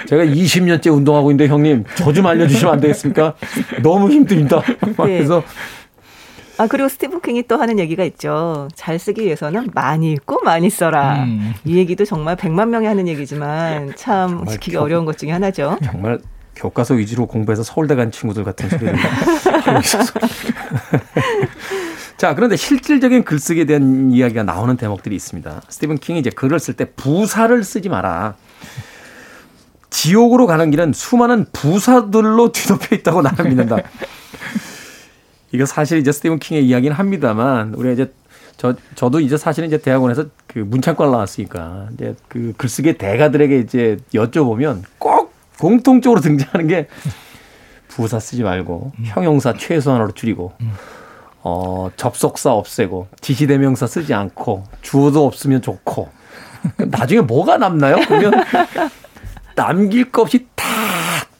[0.07, 3.33] 제가 20년째 운동하고 있는데 형님, 저 좀 알려주시면 안 되겠습니까?
[3.81, 4.61] 너무 힘듭니다.
[4.97, 5.43] 그래서
[6.57, 8.67] 아 그리고 스티븐 킹이 또 하는 얘기가 있죠.
[8.75, 11.23] 잘 쓰기 위해서는 많이 읽고 많이 써라.
[11.23, 11.53] 음.
[11.65, 15.77] 이 얘기도 정말 100만 명이 하는 얘기지만 참 지키기 겨- 어려운 것 중에 하나죠.
[15.83, 16.19] 정말
[16.55, 18.93] 교과서 위주로 공부해서 서울대 간 친구들 같은 소리를
[19.63, 20.13] 하고 있어서.
[22.17, 25.61] 자, 그런데 실질적인 글쓰기에 대한 이야기가 나오는 대목들이 있습니다.
[25.69, 28.35] 스티븐 킹이 이제 글을 쓸 때 부사를 쓰지 마라.
[29.89, 33.77] 지옥으로 가는 길은 수많은 부사들로 뒤덮여 있다고 나는 믿는다.
[35.51, 38.13] 이거 사실 이제 스티븐 킹의 이야기는 합니다만 우리가 이제
[38.57, 44.83] 저 저도 이제 사실은 이제 대학원에서 그 문창과를 나왔으니까 이제 그 글쓰기 대가들에게 이제 여쭤보면
[44.97, 46.87] 꼭 공통적으로 등장하는 게
[47.87, 50.53] 부사 쓰지 말고 형용사 최소한으로 줄이고
[51.43, 56.09] 어 접속사 없애고 지시대명사 쓰지 않고 주어도 없으면 좋고
[56.77, 57.97] 나중에 뭐가 남나요?
[58.07, 58.31] 그러면
[59.55, 60.65] 남길 것 없이 다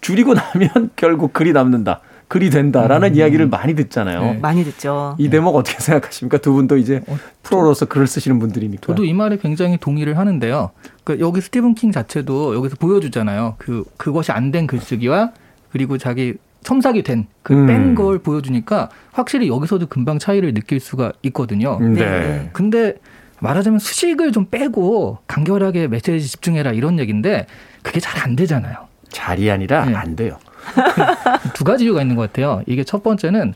[0.02, 2.02] 줄이고 나면 결국 글이 남는다.
[2.28, 4.22] 글이 된다라는 이야기를 많이 듣잖아요.
[4.22, 4.34] 네.
[4.42, 5.16] 많이 듣죠.
[5.20, 6.38] 이 대목 어떻게 생각하십니까?
[6.38, 7.02] 두 분도 이제
[7.44, 8.88] 프로로서 글을 쓰시는 분들이니까.
[8.88, 10.72] 저도 이 말에 굉장히 동의를 하는데요.
[11.04, 13.56] 그 여기 스티븐 킹 자체도 여기서 보여주잖아요.
[13.58, 15.32] 그 그것이 안 된 글쓰기와
[15.74, 17.96] 그리고 자기 첨삭이 된 그뺀 음.
[17.96, 21.80] 걸 보여주니까 확실히 여기서도 금방 차이를 느낄 수가 있거든요.
[21.82, 21.96] 네.
[21.96, 22.50] 네.
[22.54, 22.96] 근데
[23.42, 27.48] 말하자면 수식을 좀 빼고 간결하게 메시지 집중해라 이런 얘기인데
[27.82, 28.76] 그게 잘 안 되잖아요.
[29.10, 29.96] 잘이 아니라 네.
[29.96, 30.38] 안 돼요.
[31.56, 32.62] 두 가지 이유가 있는 것 같아요.
[32.68, 33.54] 이게 첫 번째는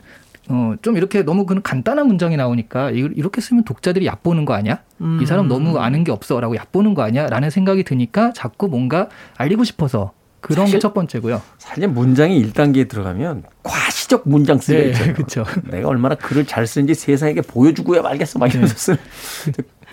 [0.48, 4.80] 어, 좀 이렇게 너무 그 간단한 문장이 나오니까 이- 이렇게 쓰면 독자들이 얕보는 거 아니야?
[5.00, 5.20] 음.
[5.22, 7.26] 이 사람 너무 아는 게 없어라고 얕보는 거 아니야?
[7.28, 11.42] 라는 생각이 드니까 자꾸 뭔가 알리고 싶어서 그런 게 첫 번째고요.
[11.58, 15.14] 사실 문장이 1단계에 들어가면 과시적 문장 쓰게 네, 있잖아요.
[15.14, 15.44] 그렇죠.
[15.64, 18.38] 내가 얼마나 글을 잘 쓰는지 세상에게 보여주고야 말겠어.
[18.38, 18.98] 막 이러면서 쓰는.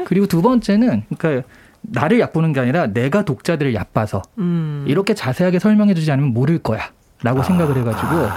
[0.05, 1.47] 그리고 두 번째는 그러니까
[1.81, 4.85] 나를 얕보는 게 아니라 내가 독자들을 얕봐서 음.
[4.87, 8.29] 이렇게 자세하게 설명해주지 않으면 모를 거야라고 생각을 해가지고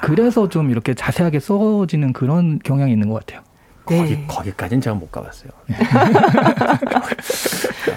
[0.00, 3.42] 그래서 좀 이렇게 자세하게 써지는 그런 경향이 있는 것 같아요.
[3.84, 4.24] 거기, 네.
[4.28, 5.50] 거기 까지는 제가 못 가봤어요.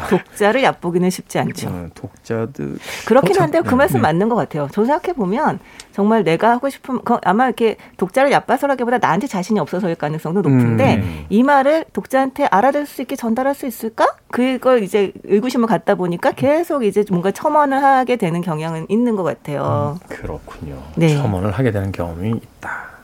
[0.09, 1.69] 독자를 얕보기는 쉽지 않죠.
[1.69, 2.77] 어, 독자들.
[3.05, 4.01] 그렇긴 어, 한데 그 네, 말씀 네.
[4.01, 4.67] 맞는 것 같아요.
[4.71, 5.59] 저 생각해 보면
[5.93, 11.25] 정말 내가 하고 싶은 그 아마 이렇게 독자를 얕봐서라기보다 나한테 자신이 없어서일 가능성도 높은데 음.
[11.29, 14.07] 이 말을 독자한테 알아들 수 있게 전달할 수 있을까?
[14.31, 19.99] 그걸 이제 의구심을 갖다 보니까 계속 이제 뭔가 첨언을 하게 되는 경향은 있는 것 같아요.
[20.09, 20.81] 그렇군요.
[20.95, 21.15] 네.
[21.15, 22.94] 첨언을 하게 되는 경험이 있다.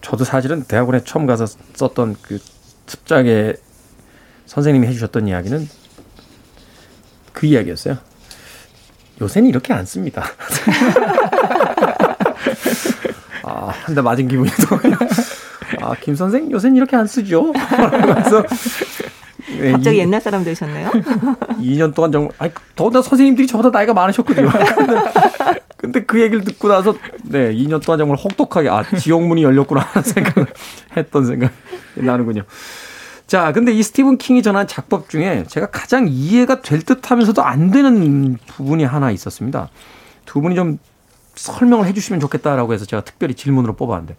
[0.00, 2.38] 저도 사실은 대학원에 처음 가서 썼던 그
[2.86, 3.54] 습작에
[4.46, 5.68] 선생님이 해주셨던 이야기는
[7.32, 7.98] 그 이야기였어요.
[9.20, 10.24] 요새는 이렇게 안 씁니다.
[13.42, 14.96] 아, 한 대 맞은 기분이 들어요.
[15.82, 17.52] 아, 김 선생 요새는 이렇게 안 쓰죠.
[17.52, 18.48] 그래서 네,
[19.72, 20.90] 갑자기 이- 옛날 사람 되셨네요.
[21.60, 24.48] 2년 동안 정말 아니 더군다나 선생님들이 저보다 나이가 많으셨거든요.
[24.76, 25.02] 근데,
[25.76, 26.94] 근데 그 얘기를 듣고 나서
[27.24, 30.46] 네 2년 동안 정말 혹독하게 아 지옥문이 열렸구나 하는 생각을
[30.96, 31.52] 했던 생각이
[31.96, 32.42] 나는군요.
[33.26, 38.36] 자, 근데 이 스티븐 킹이 전한 작법 중에 제가 가장 이해가 될 듯하면서도 안 되는
[38.48, 39.68] 부분이 하나 있었습니다.
[40.26, 40.78] 두 분이 좀
[41.36, 44.16] 설명을 해주시면 좋겠다라고 해서 제가 특별히 질문으로 뽑았는데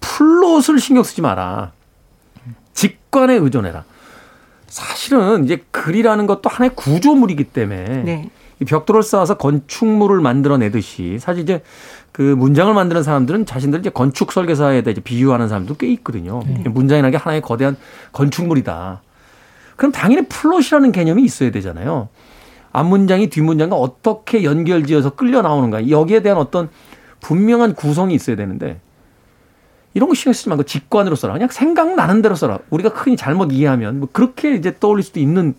[0.00, 1.72] 플롯을 신경 쓰지 마라.
[2.72, 3.84] 직관에 의존해라.
[4.72, 8.30] 사실은 이제 글이라는 것도 하나의 구조물이기 때문에 네.
[8.58, 11.62] 이 벽돌을 쌓아서 건축물을 만들어내듯이 사실 이제
[12.10, 16.40] 그 문장을 만드는 사람들은 자신들 이제 건축 설계사에다 이제 비유하는 사람도 꽤 있거든요.
[16.64, 17.76] 문장이라는 게 하나의 거대한
[18.12, 19.02] 건축물이다.
[19.76, 22.08] 그럼 당연히 플롯이라는 개념이 있어야 되잖아요.
[22.72, 26.70] 앞문장이 뒷문장과 어떻게 연결지어서 끌려 나오는가 여기에 대한 어떤
[27.20, 28.80] 분명한 구성이 있어야 되는데
[29.94, 31.34] 이런 거 신경 쓰지 말고 직관으로 써라.
[31.34, 32.58] 그냥 생각나는 대로 써라.
[32.70, 35.54] 우리가 흔히 잘못 이해하면 뭐 그렇게 이제 떠올릴 수도 있는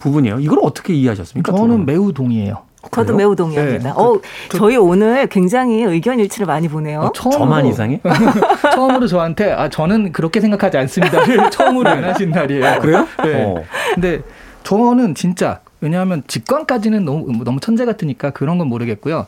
[0.00, 0.40] 부분이에요.
[0.40, 1.52] 이걸 어떻게 이해하셨습니까?
[1.52, 1.86] 두 저는?
[1.86, 2.62] 매우 동의해요.
[2.90, 3.16] 저도 그래요?
[3.18, 3.84] 매우 동의합니다.
[3.84, 3.90] 네.
[3.94, 4.18] 어,
[4.50, 7.00] 저희 오늘 굉장히 의견 일치를 많이 보네요.
[7.00, 8.00] 어, 처음으로, 저만 이상해?
[8.74, 12.80] 처음으로 저한테 아 저는 그렇게 생각하지 않습니다를 처음으로 연하신 날이에요.
[12.80, 13.06] 그래요?
[13.22, 13.44] 네.
[13.44, 13.62] 어.
[13.94, 14.22] 근데
[14.62, 19.26] 저는 진짜 왜냐하면 직관까지는 너무 너무 천재 같으니까 그런 건 모르겠고요.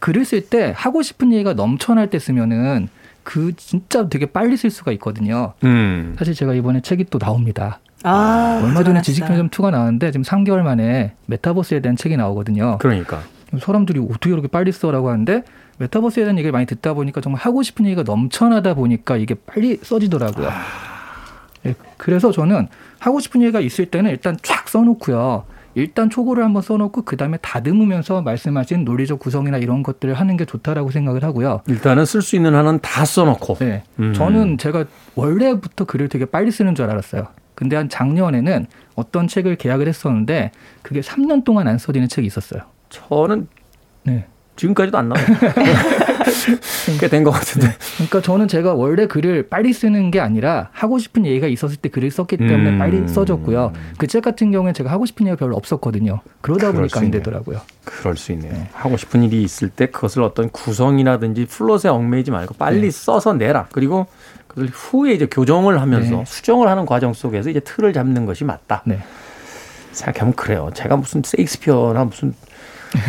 [0.00, 2.88] 글을 쓸 때 하고 싶은 얘기가 넘쳐날 때 쓰면은
[3.28, 5.52] 그 진짜 되게 빨리 쓸 수가 있거든요.
[5.62, 6.14] 음.
[6.18, 7.78] 사실 제가 이번에 책이 또 나옵니다.
[8.02, 9.02] 아, 얼마 전에.
[9.02, 12.78] 지식편점 2가 나왔는데 지금 3개월 만에 메타버스에 대한 책이 나오거든요.
[12.78, 13.20] 그러니까.
[13.60, 15.42] 사람들이 어떻게 그렇게 빨리 써라고 하는데
[15.76, 20.48] 메타버스에 대한 얘기를 많이 듣다 보니까 정말 하고 싶은 얘기가 넘쳐나다 보니까 이게 빨리 써지더라고요.
[21.66, 22.68] 예, 그래서 저는
[22.98, 25.44] 하고 싶은 얘기가 있을 때는 일단 쫙 써놓고요.
[25.78, 30.90] 일단 초고를 한번 써놓고 그 다음에 다듬으면서 말씀하신 논리적 구성이나 이런 것들을 하는 게 좋다라고
[30.90, 31.62] 생각을 하고요.
[31.68, 33.58] 일단은 쓸 수 있는 한은 다 써놓고.
[33.58, 34.12] 네, 음.
[34.12, 37.28] 저는 제가 원래부터 글을 되게 빨리 쓰는 줄 알았어요.
[37.54, 38.66] 근데 한 작년에는
[38.96, 40.50] 어떤 책을 계약을 했었는데
[40.82, 42.62] 그게 3년 동안 안 써지는 책이 있었어요.
[42.88, 43.46] 저는
[44.02, 44.26] 네.
[44.56, 45.26] 지금까지도 안 나와요.
[47.00, 47.74] 꽤 된 것 같은데.
[47.96, 52.10] 그러니까 저는 제가 원래 글을 빨리 쓰는 게 아니라 하고 싶은 얘기가 있었을 때 글을
[52.10, 52.78] 썼기 때문에 음.
[52.78, 53.72] 빨리 써졌고요.
[53.98, 56.20] 그 책 같은 경우에 제가 하고 싶은 얘기가 별로 없었거든요.
[56.40, 57.10] 그러다 보니까 수 안.
[57.10, 57.60] 되더라고요.
[57.84, 58.52] 그럴 수 있네요.
[58.72, 62.90] 하고 싶은 일이 있을 때 그것을 어떤 구성이라든지 플롯에 얽매이지 말고 빨리 네.
[62.90, 63.66] 써서 내라.
[63.72, 64.06] 그리고
[64.46, 66.24] 그걸 후에 이제 교정을 하면서 네.
[66.26, 68.82] 수정을 하는 과정 속에서 이제 틀을 잡는 것이 맞다.
[68.86, 68.98] 네.
[69.92, 70.70] 생각하면 그래요.
[70.74, 72.34] 제가 무슨 세익스피어나 무슨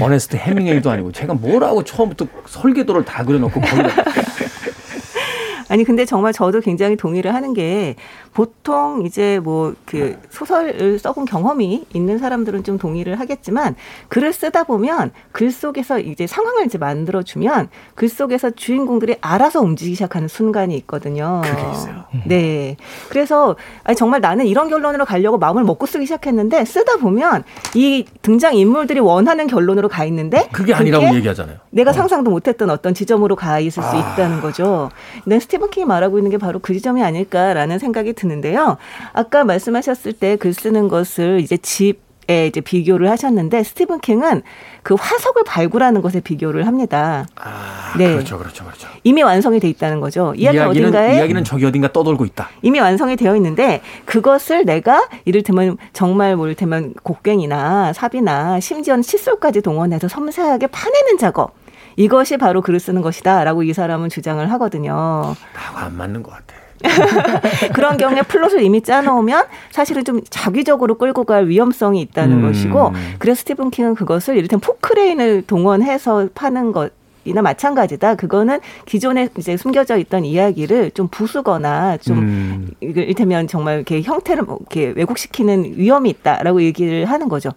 [0.02, 3.90] 어네스트 해밍웨이도 아니고 제가 뭐라고 처음부터 설계도를 다 그려놓고 거기다
[5.70, 7.96] 아니 근데 정말 저도 굉장히 동의를 하는 게
[8.34, 13.76] 보통 이제 뭐 그 소설을 써본 경험이 있는 사람들은 좀 동의를 하겠지만
[14.10, 19.96] 글을 쓰다 보면 글 속에서 이제 상황을 이제 만들어 주면 글 속에서 주인공들이 알아서 움직이기
[19.96, 21.42] 시작하는 순간이 있거든요.
[21.44, 22.04] 그게 있어요.
[22.26, 22.78] 네.
[23.10, 28.56] 그래서 아니 정말 나는 이런 결론으로 가려고 마음을 먹고 쓰기 시작했는데 쓰다 보면 이 등장
[28.56, 31.58] 인물들이 원하는 결론으로 가 있는데 그게 아니라고 얘기하잖아요.
[31.72, 34.92] 내가 상상도 못했던 어떤 지점으로 가 있을 수 있다는 거죠.
[35.26, 38.78] 네, 스티븐 킹이 말하고 있는 게 바로 그 지점이 아닐까라는 생각이 드는데요.
[39.14, 44.44] 아까 말씀하셨을 때 글 쓰는 것을 이제 집 에 이제 비교를 하셨는데 스티븐 킹은
[44.84, 47.26] 그 화석을 발굴하는 것에 비교를 합니다.
[47.36, 48.14] 아, 네.
[48.14, 48.88] 그렇죠, 그렇죠, 그렇죠.
[49.04, 50.36] 이미 완성이 돼 있다는 거죠.
[50.36, 52.50] 이야기는, 이야기는 어딘가에 이야기는 저기 어딘가 떠돌고 있다.
[52.62, 60.08] 이미 완성이 되어 있는데 그것을 내가 이를테면 정말 뭐 이를테면 곡괭이나 삽이나 심지어는 칫솔까지 동원해서
[60.08, 61.56] 섬세하게 파내는 작업.
[61.96, 65.36] 이것이 바로 글을 쓰는 것이다라고 이 사람은 주장을 하거든요.
[65.56, 66.59] 나하고 안 맞는 것 같아.
[67.74, 72.48] 그런 경우에 플롯을 이미 짜놓으면 사실은 좀 작위적으로 끌고 갈 위험성이 있다는 음.
[72.48, 76.92] 것이고 그래서 스티븐 킹은 그것을 이를테면 포크레인을 동원해서 파는 것
[77.26, 78.16] 이나 마찬가지다.
[78.16, 82.72] 그거는 기존에 이제 숨겨져 있던 이야기를 좀 부수거나 좀 음.
[82.80, 87.52] 이를테면 정말 이렇게 형태를 뭐 이렇게 왜곡시키는 위험이 있다라고 얘기를 하는 거죠.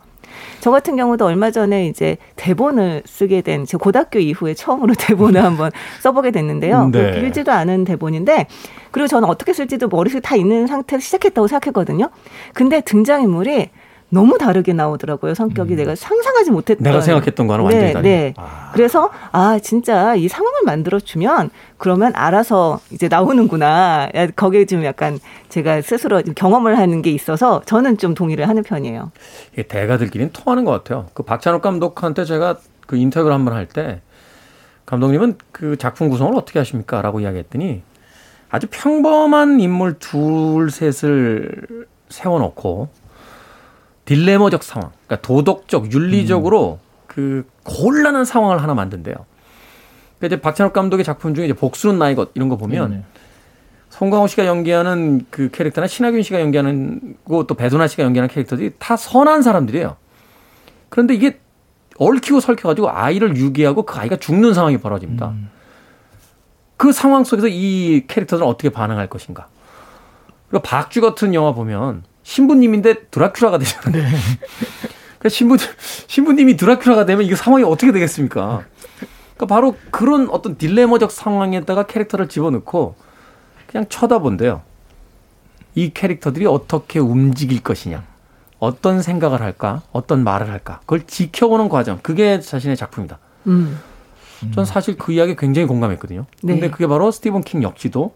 [0.60, 5.70] 저 같은 경우도 얼마 전에 이제 대본을 쓰게 된, 제 고등학교 이후에 처음으로 대본을 한번
[6.00, 6.88] 써보게 됐는데요.
[6.88, 7.12] 네.
[7.12, 8.46] 그 길지도 않은 대본인데,
[8.90, 12.10] 그리고 저는 어떻게 쓸지도 머릿속에 다 있는 상태로 시작했다고 생각했거든요.
[12.54, 13.70] 근데 등장인물이
[14.14, 15.32] 너무 다르게 나오더라고요.
[15.34, 16.82] 성격이 내가 상상하지 못했던.
[16.82, 16.84] 음.
[16.84, 18.08] 내가 생각했던 거는 완전히 네, 다르네.
[18.10, 18.34] 네.
[18.36, 18.70] 아.
[18.74, 21.48] 그래서 아 진짜 이 상황을 만들어 주면
[21.78, 24.10] 그러면 알아서 이제 나오는구나.
[24.14, 28.62] 야, 거기에 좀 약간 제가 스스로 좀 경험을 하는 게 있어서 저는 좀 동의를 하는
[28.62, 29.12] 편이에요.
[29.54, 31.06] 이게 대가들끼리는 통하는 것 같아요.
[31.14, 34.02] 그 박찬욱 감독한테 제가 그 인터뷰를 한 번 할 때
[34.84, 37.00] 감독님은 그 작품 구성을 어떻게 하십니까?
[37.00, 37.80] 라고 이야기했더니
[38.50, 42.88] 아주 평범한 인물 둘, 셋을 세워놓고
[44.04, 49.14] 딜레머적 상황, 그러니까 도덕적, 윤리적으로 그 곤란한 상황을 하나 만든대요.
[50.18, 53.04] 그러니까 이제 박찬욱 감독의 작품 중에 이제 복수는 나의 것 이런 거 보면 네, 네.
[53.90, 59.42] 송강호 씨가 연기하는 그 캐릭터나 신하균 씨가 연기하는 거또 배두나 씨가 연기하는 캐릭터들이 다 선한
[59.42, 59.96] 사람들이에요.
[60.88, 61.38] 그런데 이게
[61.98, 65.34] 얽히고 설켜가지고 아이를 유기하고 그 아이가 죽는 상황이 벌어집니다.
[66.76, 69.48] 그 상황 속에서 이 캐릭터들은 어떻게 반응할 것인가.
[70.48, 74.04] 그리고 박쥐 같은 영화 보면 신부님인데 드라큘라가 되잖아요.
[75.18, 75.56] 그러니까 신부,
[76.06, 78.64] 신부님이 드라큘라가 되면 이게 상황이 어떻게 되겠습니까?
[79.34, 82.94] 그러니까 바로 그런 어떤 딜레머적 상황에다가 캐릭터를 집어넣고
[83.66, 84.62] 그냥 쳐다본대요.
[85.74, 88.04] 이 캐릭터들이 어떻게 움직일 것이냐.
[88.58, 89.82] 어떤 생각을 할까?
[89.90, 90.80] 어떤 말을 할까?
[90.80, 91.98] 그걸 지켜보는 과정.
[92.02, 93.18] 그게 자신의 작품이다.
[93.48, 93.80] 음.
[94.54, 96.26] 전 사실 그 이야기 굉장히 공감했거든요.
[96.42, 96.52] 네.
[96.54, 98.14] 근데 그게 바로 스티븐 킹 역시도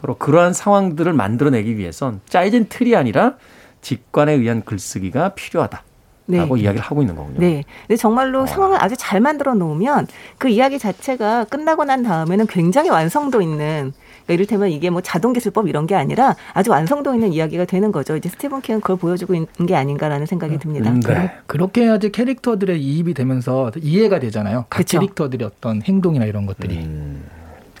[0.00, 3.36] 바로 그러한 상황들을 만들어내기 위해선 짜여진 틀이 아니라
[3.80, 5.84] 직관에 의한 글쓰기가 필요하다.
[6.28, 7.40] 라고 이야기를 하고 있는 거군요.
[7.40, 7.64] 네.
[7.82, 7.96] 근데 어.
[7.96, 10.06] 정말로 상황을 아주 잘 만들어 놓으면
[10.38, 13.92] 그 이야기 자체가 끝나고 난 다음에는 굉장히 완성도 있는
[14.30, 18.16] 그러니까 이를테면 이게 뭐 자동 기술법 이런 게 아니라 아주 완성도 있는 이야기가 되는 거죠.
[18.16, 20.90] 이제 스티븐 킹은 그걸 보여주고 있는 게 아닌가라는 생각이 듭니다.
[20.90, 21.32] 음, 네.
[21.46, 24.66] 그렇게 해야지 캐릭터들의 이입이 되면서 이해가 되잖아요.
[24.70, 25.00] 각 그쵸.
[25.00, 26.76] 캐릭터들의 어떤 행동이나 이런 것들이.
[26.76, 27.24] 음,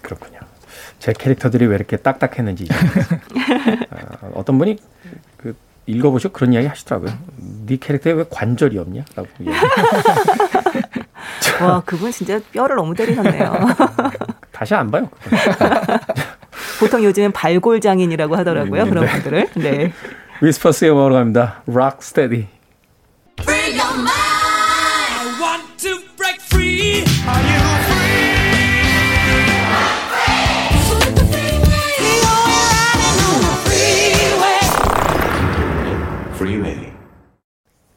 [0.02, 0.39] 그렇군요.
[1.00, 2.68] 제 캐릭터들이 왜 이렇게 딱딱했는지
[4.22, 4.76] 어, 어떤 분이
[5.38, 7.10] 그 읽어보시고 그런 이야기 하시더라고요.
[7.66, 9.66] 네 캐릭터에 왜 관절이 없냐?라고 이야기.
[11.62, 13.52] 와, 그분 진짜 뼈를 너무 때리셨네요.
[14.52, 15.08] 다시 안 봐요.
[16.78, 18.84] 보통 요즘엔 발골 장인이라고 하더라고요.
[18.86, 19.48] 그런 분들을.
[19.56, 19.92] 네.
[20.42, 21.62] 위스퍼스의 음악으로 갑니다.
[21.66, 22.00] Rock
[36.50, 36.92] Steady.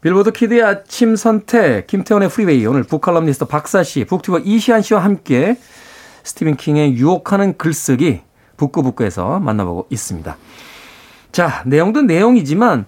[0.02, 5.58] 빌보드 키드의 아침 선택 김태훈의 프리웨이 오늘 북칼럼니스트 박사 씨, 북튜버 이시한 씨와 함께
[6.24, 8.22] 스티븐 킹의 유혹하는 글쓰기
[8.58, 10.38] 북구북구에서 만나보고 있습니다.
[11.32, 12.86] 자, 내용도 내용이지만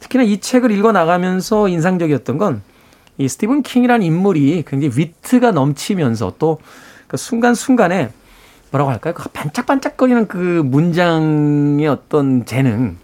[0.00, 2.62] 특히나 이 책을 읽어 나가면서 인상적이었던 건
[3.18, 6.58] 이 스티븐 킹이라는 인물이 굉장히 위트가 넘치면서 또
[7.06, 8.10] 그 순간순간에
[8.72, 9.14] 뭐라고 할까요?
[9.14, 12.96] 그 반짝반짝거리는 그 문장의 어떤 재능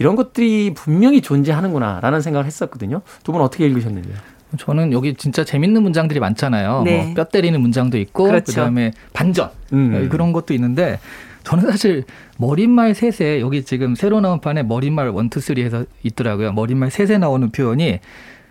[0.00, 3.02] 이런 것들이 분명히 존재하는구나라는 생각을 했었거든요.
[3.22, 4.14] 두 분 어떻게 읽으셨는지요?
[4.58, 6.82] 저는 여기 진짜 재밌는 문장들이 많잖아요.
[6.84, 7.04] 네.
[7.04, 8.46] 뭐 뼈 때리는 문장도 있고 그렇죠.
[8.46, 10.08] 그 다음에 반전 음.
[10.10, 10.98] 그런 것도 있는데
[11.44, 12.02] 저는 사실
[12.38, 16.52] 머릿말 셋에 여기 지금 새로 나온 판에 머릿말 one two three 해서 있더라고요.
[16.52, 18.00] 머릿말 셋에 나오는 표현이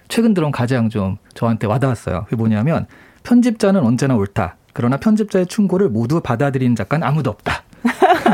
[0.07, 2.23] 최근 들어온 가장 좀 저한테 와닿았어요.
[2.25, 2.85] 그게 뭐냐면
[3.23, 4.55] 편집자는 언제나 옳다.
[4.73, 7.63] 그러나 편집자의 충고를 모두 받아들이는 작가는 아무도 없다.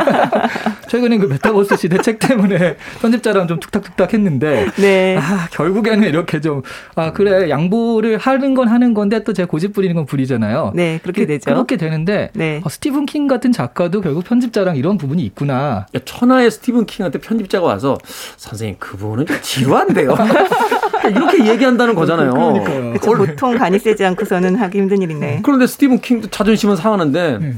[0.88, 5.18] 최근에 그 메타버스 시대 책 때문에 편집자랑 좀 툭탁툭탁 했는데 네.
[5.18, 6.62] 아, 결국에는 이렇게 좀,
[6.95, 10.72] 아, 그래, 양보를 하는 건 하는 건데 또 제가 고집 부리는 건 부리잖아요.
[10.76, 11.45] 네, 그렇게 되죠.
[11.51, 12.62] 그렇게 되는데, 네.
[12.64, 15.86] 어, 스티븐 킹 같은 작가도 결국 편집자랑 이런 부분이 있구나.
[15.95, 17.97] 야, 천하의 스티븐 킹한테 편집자가 와서
[18.38, 20.16] 선생님 그분은 좀 지루한데요.
[21.10, 22.32] 이렇게 얘기한다는 거잖아요.
[22.32, 22.93] 그러니까요.
[22.93, 25.41] 그쵸, 보통 간이 세지 않고서는 하기 힘든 일이네.
[25.43, 27.53] 그런데 스티븐 킹도 자존심은 상하는데 네.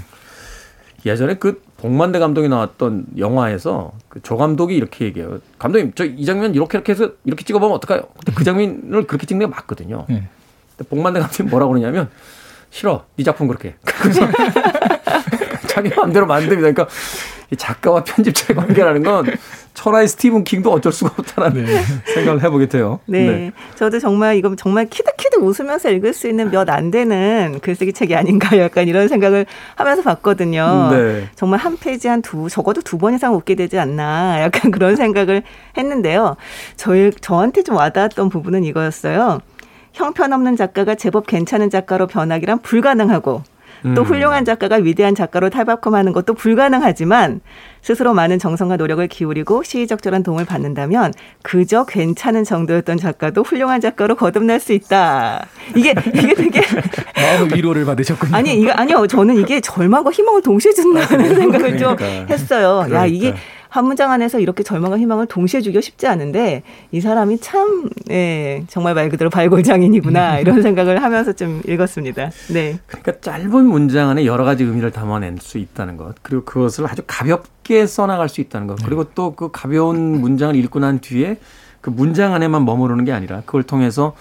[1.07, 5.39] 예전에 그 복만대 감독이 나왔던 영화에서 그조 감독이 이렇게 얘기해요.
[5.59, 8.07] 감독님 저 이 장면 이렇게 이렇게 해서 이렇게 찍어보면 어떨까요?
[8.15, 10.05] 근데 그 장면을 그렇게 찍는 게 맞거든요.
[10.09, 10.27] 네.
[10.75, 12.09] 근데 복만대 감독이 뭐라고 그러냐면
[12.69, 14.21] 싫어 네 작품 그렇게 그래서
[15.67, 16.61] 자기 마음대로 만듭니다.
[16.73, 19.25] 그러니까 이 작가와 편집자의 관계라는 건
[19.73, 21.65] 천하의 스티븐 킹도 어쩔 수가 없다는
[22.13, 22.99] 생각을 해보게 돼요.
[23.05, 23.51] 네.
[23.75, 28.57] 저도 정말 이건 정말 키득키득 웃으면서 읽을 수 있는 몇 안 되는 글쓰기 책이 아닌가
[28.57, 29.45] 약간 이런 생각을
[29.75, 30.89] 하면서 봤거든요.
[30.91, 31.29] 네.
[31.35, 35.43] 정말 한 페이지 한 두, 적어도 두 번 이상 웃게 되지 않나 약간 그런 생각을
[35.77, 36.35] 했는데요.
[36.75, 39.39] 저희, 저한테 좀 와닿았던 부분은 이거였어요.
[39.93, 43.43] 형편없는 작가가 제법 괜찮은 작가로 변하기란 불가능하고
[43.95, 44.05] 또 음.
[44.05, 47.41] 훌륭한 작가가 위대한 작가로 탈바꿈하는 것도 불가능하지만
[47.81, 54.59] 스스로 많은 정성과 노력을 기울이고 시의적절한 도움을 받는다면 그저 괜찮은 정도였던 작가도 훌륭한 작가로 거듭날
[54.59, 55.45] 수 있다.
[55.75, 56.61] 이게 이게 되게
[57.15, 58.35] 마음의 위로를 받으셨군요.
[58.35, 62.33] 아니 이거 아니요 저는 이게 절망과 희망을 동시에 준다는 생각을 좀 그러니까.
[62.33, 62.79] 했어요.
[62.81, 63.05] 야 그러니까.
[63.05, 63.33] 이게
[63.77, 68.93] 한 문장 안에서 이렇게 절망과 희망을 동시에 주기가 쉽지 않은데 이 사람이 참 예, 정말
[68.95, 72.31] 말 그대로 발골장인이구나 이런 생각을 하면서 좀 읽었습니다.
[72.51, 72.79] 네.
[72.87, 77.85] 그러니까 짧은 문장 안에 여러 가지 의미를 담아낼 수 있다는 것, 그리고 그것을 아주 가볍게
[77.85, 81.37] 써나갈 수 있다는 것, 그리고 또 그 가벼운 문장을 읽고 난 뒤에
[81.79, 84.15] 그 문장 안에만 머무르는 게 아니라 그걸 통해서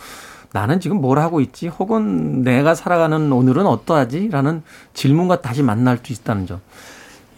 [0.53, 1.69] 나는 지금 뭘 하고 있지?
[1.69, 4.29] 혹은 내가 살아가는 오늘은 어떠하지?
[4.31, 4.63] 라는
[4.95, 6.61] 질문과 다시 만날 수 있다는 점.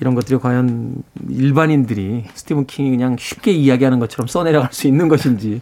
[0.00, 5.60] 이런 것들이 과연 일반인들이 스티븐 킹이 그냥 쉽게 이야기하는 것처럼 써내려갈 수 있는 것인지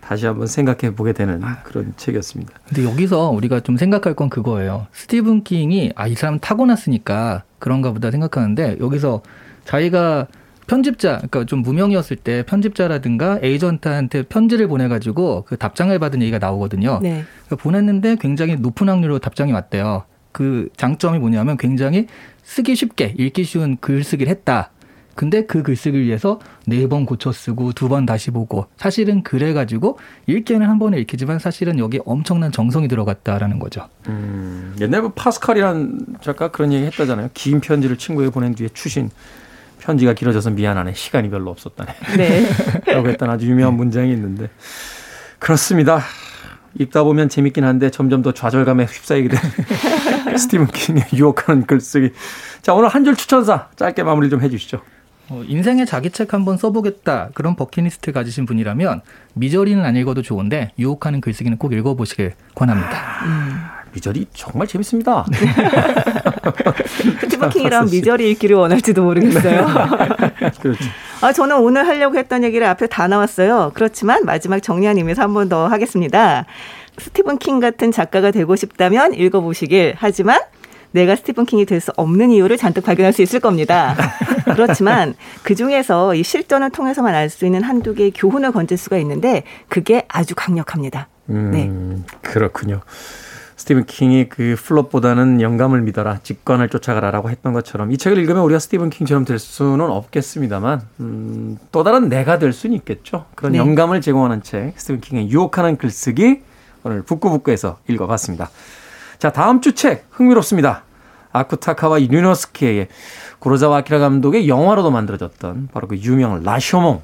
[0.00, 2.52] 다시 한번 생각해 보게 되는 그런 책이었습니다.
[2.68, 4.86] 근데 여기서 우리가 좀 생각할 건 그거예요.
[4.92, 9.22] 스티븐 킹이 아 이 사람 타고났으니까 그런가 보다 생각하는데 여기서
[9.64, 10.28] 자기가
[10.68, 16.98] 편집자, 그러니까 좀 무명이었을 때 편집자라든가 에이전트한테 편지를 보내가지고 그 답장을 받은 얘기가 나오거든요.
[17.02, 17.24] 네.
[17.46, 20.04] 그러니까 보냈는데 굉장히 높은 확률로 답장이 왔대요.
[20.32, 22.06] 그 장점이 뭐냐면 굉장히
[22.46, 24.70] 쓰기 쉽게 읽기 쉬운 글쓰기를 했다.
[25.16, 29.98] 근데 그 글쓰기를 위해서 네 번 고쳐 쓰고 두 번 다시 보고 사실은 그래 가지고
[30.26, 33.88] 읽기에는 한 번에 읽히지만 사실은 여기 엄청난 정성이 들어갔다라는 거죠.
[34.08, 37.30] 음, 옛날에 뭐 파스칼이라는 작가 그런 얘기 했다잖아요.
[37.34, 39.10] 긴 편지를 친구에게 보낸 뒤에 추신
[39.80, 40.92] 편지가 길어져서 미안하네.
[40.94, 41.92] 시간이 별로 없었다네.
[42.16, 42.46] 네.
[42.92, 44.50] 라고 했던 아주 유명한 문장이 있는데.
[45.38, 46.00] 그렇습니다.
[46.78, 49.42] 읽다 보면 재밌긴 한데 점점 더 좌절감에 휩싸이게 되는
[50.38, 52.12] 스티븐 킹의 유혹하는 글쓰기.
[52.62, 54.80] 자, 오늘 한 줄 추천사 짧게 마무리 좀 해주시죠.
[55.28, 59.00] 어, 인생에 자기 책 한번 써보겠다 그런 버킷리스트 가지신 분이라면
[59.34, 63.74] 미저리는 안 읽어도 좋은데 유혹하는 글쓰기는 꼭 읽어보시길 권합니다.
[63.92, 65.24] 미저리 정말 재밌습니다.
[67.22, 69.66] 스티븐 킹이랑 미저리 읽기를 원할지도 모르겠어요.
[70.60, 70.84] 그렇죠.
[71.22, 73.72] 아, 저는 오늘 하려고 했던 얘기를 앞에 다 나왔어요.
[73.74, 76.44] 그렇지만 마지막 정리한 의미에서 한 번 더 하겠습니다.
[76.98, 79.94] 스티븐 킹 같은 작가가 되고 싶다면 읽어보시길.
[79.98, 80.40] 하지만
[80.92, 83.94] 내가 스티븐 킹이 될 수 없는 이유를 잔뜩 발견할 수 있을 겁니다.
[84.54, 89.42] 그렇지만 그 중에서 이 실전을 통해서만 알 수 있는 한두 개의 교훈을 건질 수가 있는데
[89.68, 91.08] 그게 아주 강력합니다.
[91.26, 91.64] 네.
[91.66, 92.80] 음, 그렇군요.
[93.56, 98.90] 스티븐 킹이 그 플롯보다는 영감을 믿어라, 직관을 쫓아가라라고 했던 것처럼 이 책을 읽으면 우리가 스티븐
[98.90, 103.26] 킹처럼 될 수는 없겠습니다만 음, 또 다른 내가 될 수는 있겠죠.
[103.34, 103.58] 그런 네.
[103.58, 106.42] 영감을 제공하는 책, 스티븐 킹의 유혹하는 글쓰기
[106.86, 108.48] 오늘 북구북구에서 읽어봤습니다.
[109.18, 110.84] 자, 다음 주 책 흥미롭습니다.
[111.32, 112.86] 아쿠타카와 유노스키의
[113.40, 117.02] 고로자와 아키라 감독의 영화로도 만들어졌던 바로 그 유명 라쇼몽.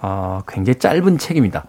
[0.00, 1.66] 아, 굉장히 짧은 책입니다.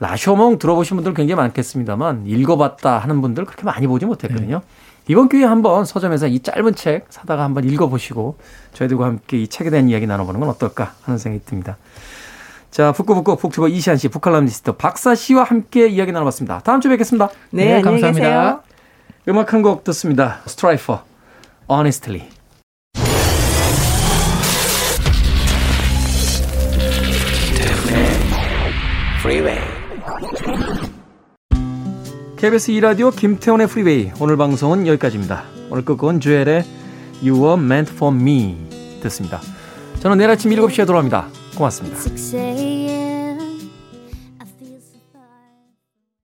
[0.00, 4.62] 라쇼몽 들어보신 분들 굉장히 많겠습니다만 읽어봤다 하는 분들 그렇게 많이 보지 못했거든요.
[5.06, 8.38] 이번 기회에 한번 서점에서 이 짧은 책 사다가 한번 읽어보시고
[8.72, 11.76] 저희들과 함께 이 책에 대한 이야기 나눠보는 건 어떨까 하는 생각이 듭니다.
[12.70, 16.60] 자, 북구북구 북튜버 이시한 씨, 북칼럼니스트 박사 씨와 함께 이야기 나눠봤습니다.
[16.60, 17.28] 다음 주에 뵙겠습니다.
[17.50, 18.10] 네, 네, 감사합니다.
[18.28, 18.60] 계세요.
[19.28, 20.40] 음악 한 곡 듣습니다.
[20.46, 21.02] Stryper,
[21.70, 22.28] Honestly.
[29.20, 29.58] Freeway.
[32.36, 35.42] KBS 2라디오 김태훈의 프리웨이 오늘 방송은 여기까지입니다.
[35.70, 36.64] 오늘 끝곡은 Jewel의
[37.22, 38.56] You Were Meant For Me
[39.02, 39.40] 듣습니다.
[40.00, 41.26] 저는 내일 아침 7시에 돌아옵니다.
[41.58, 42.97] 고맙습니다.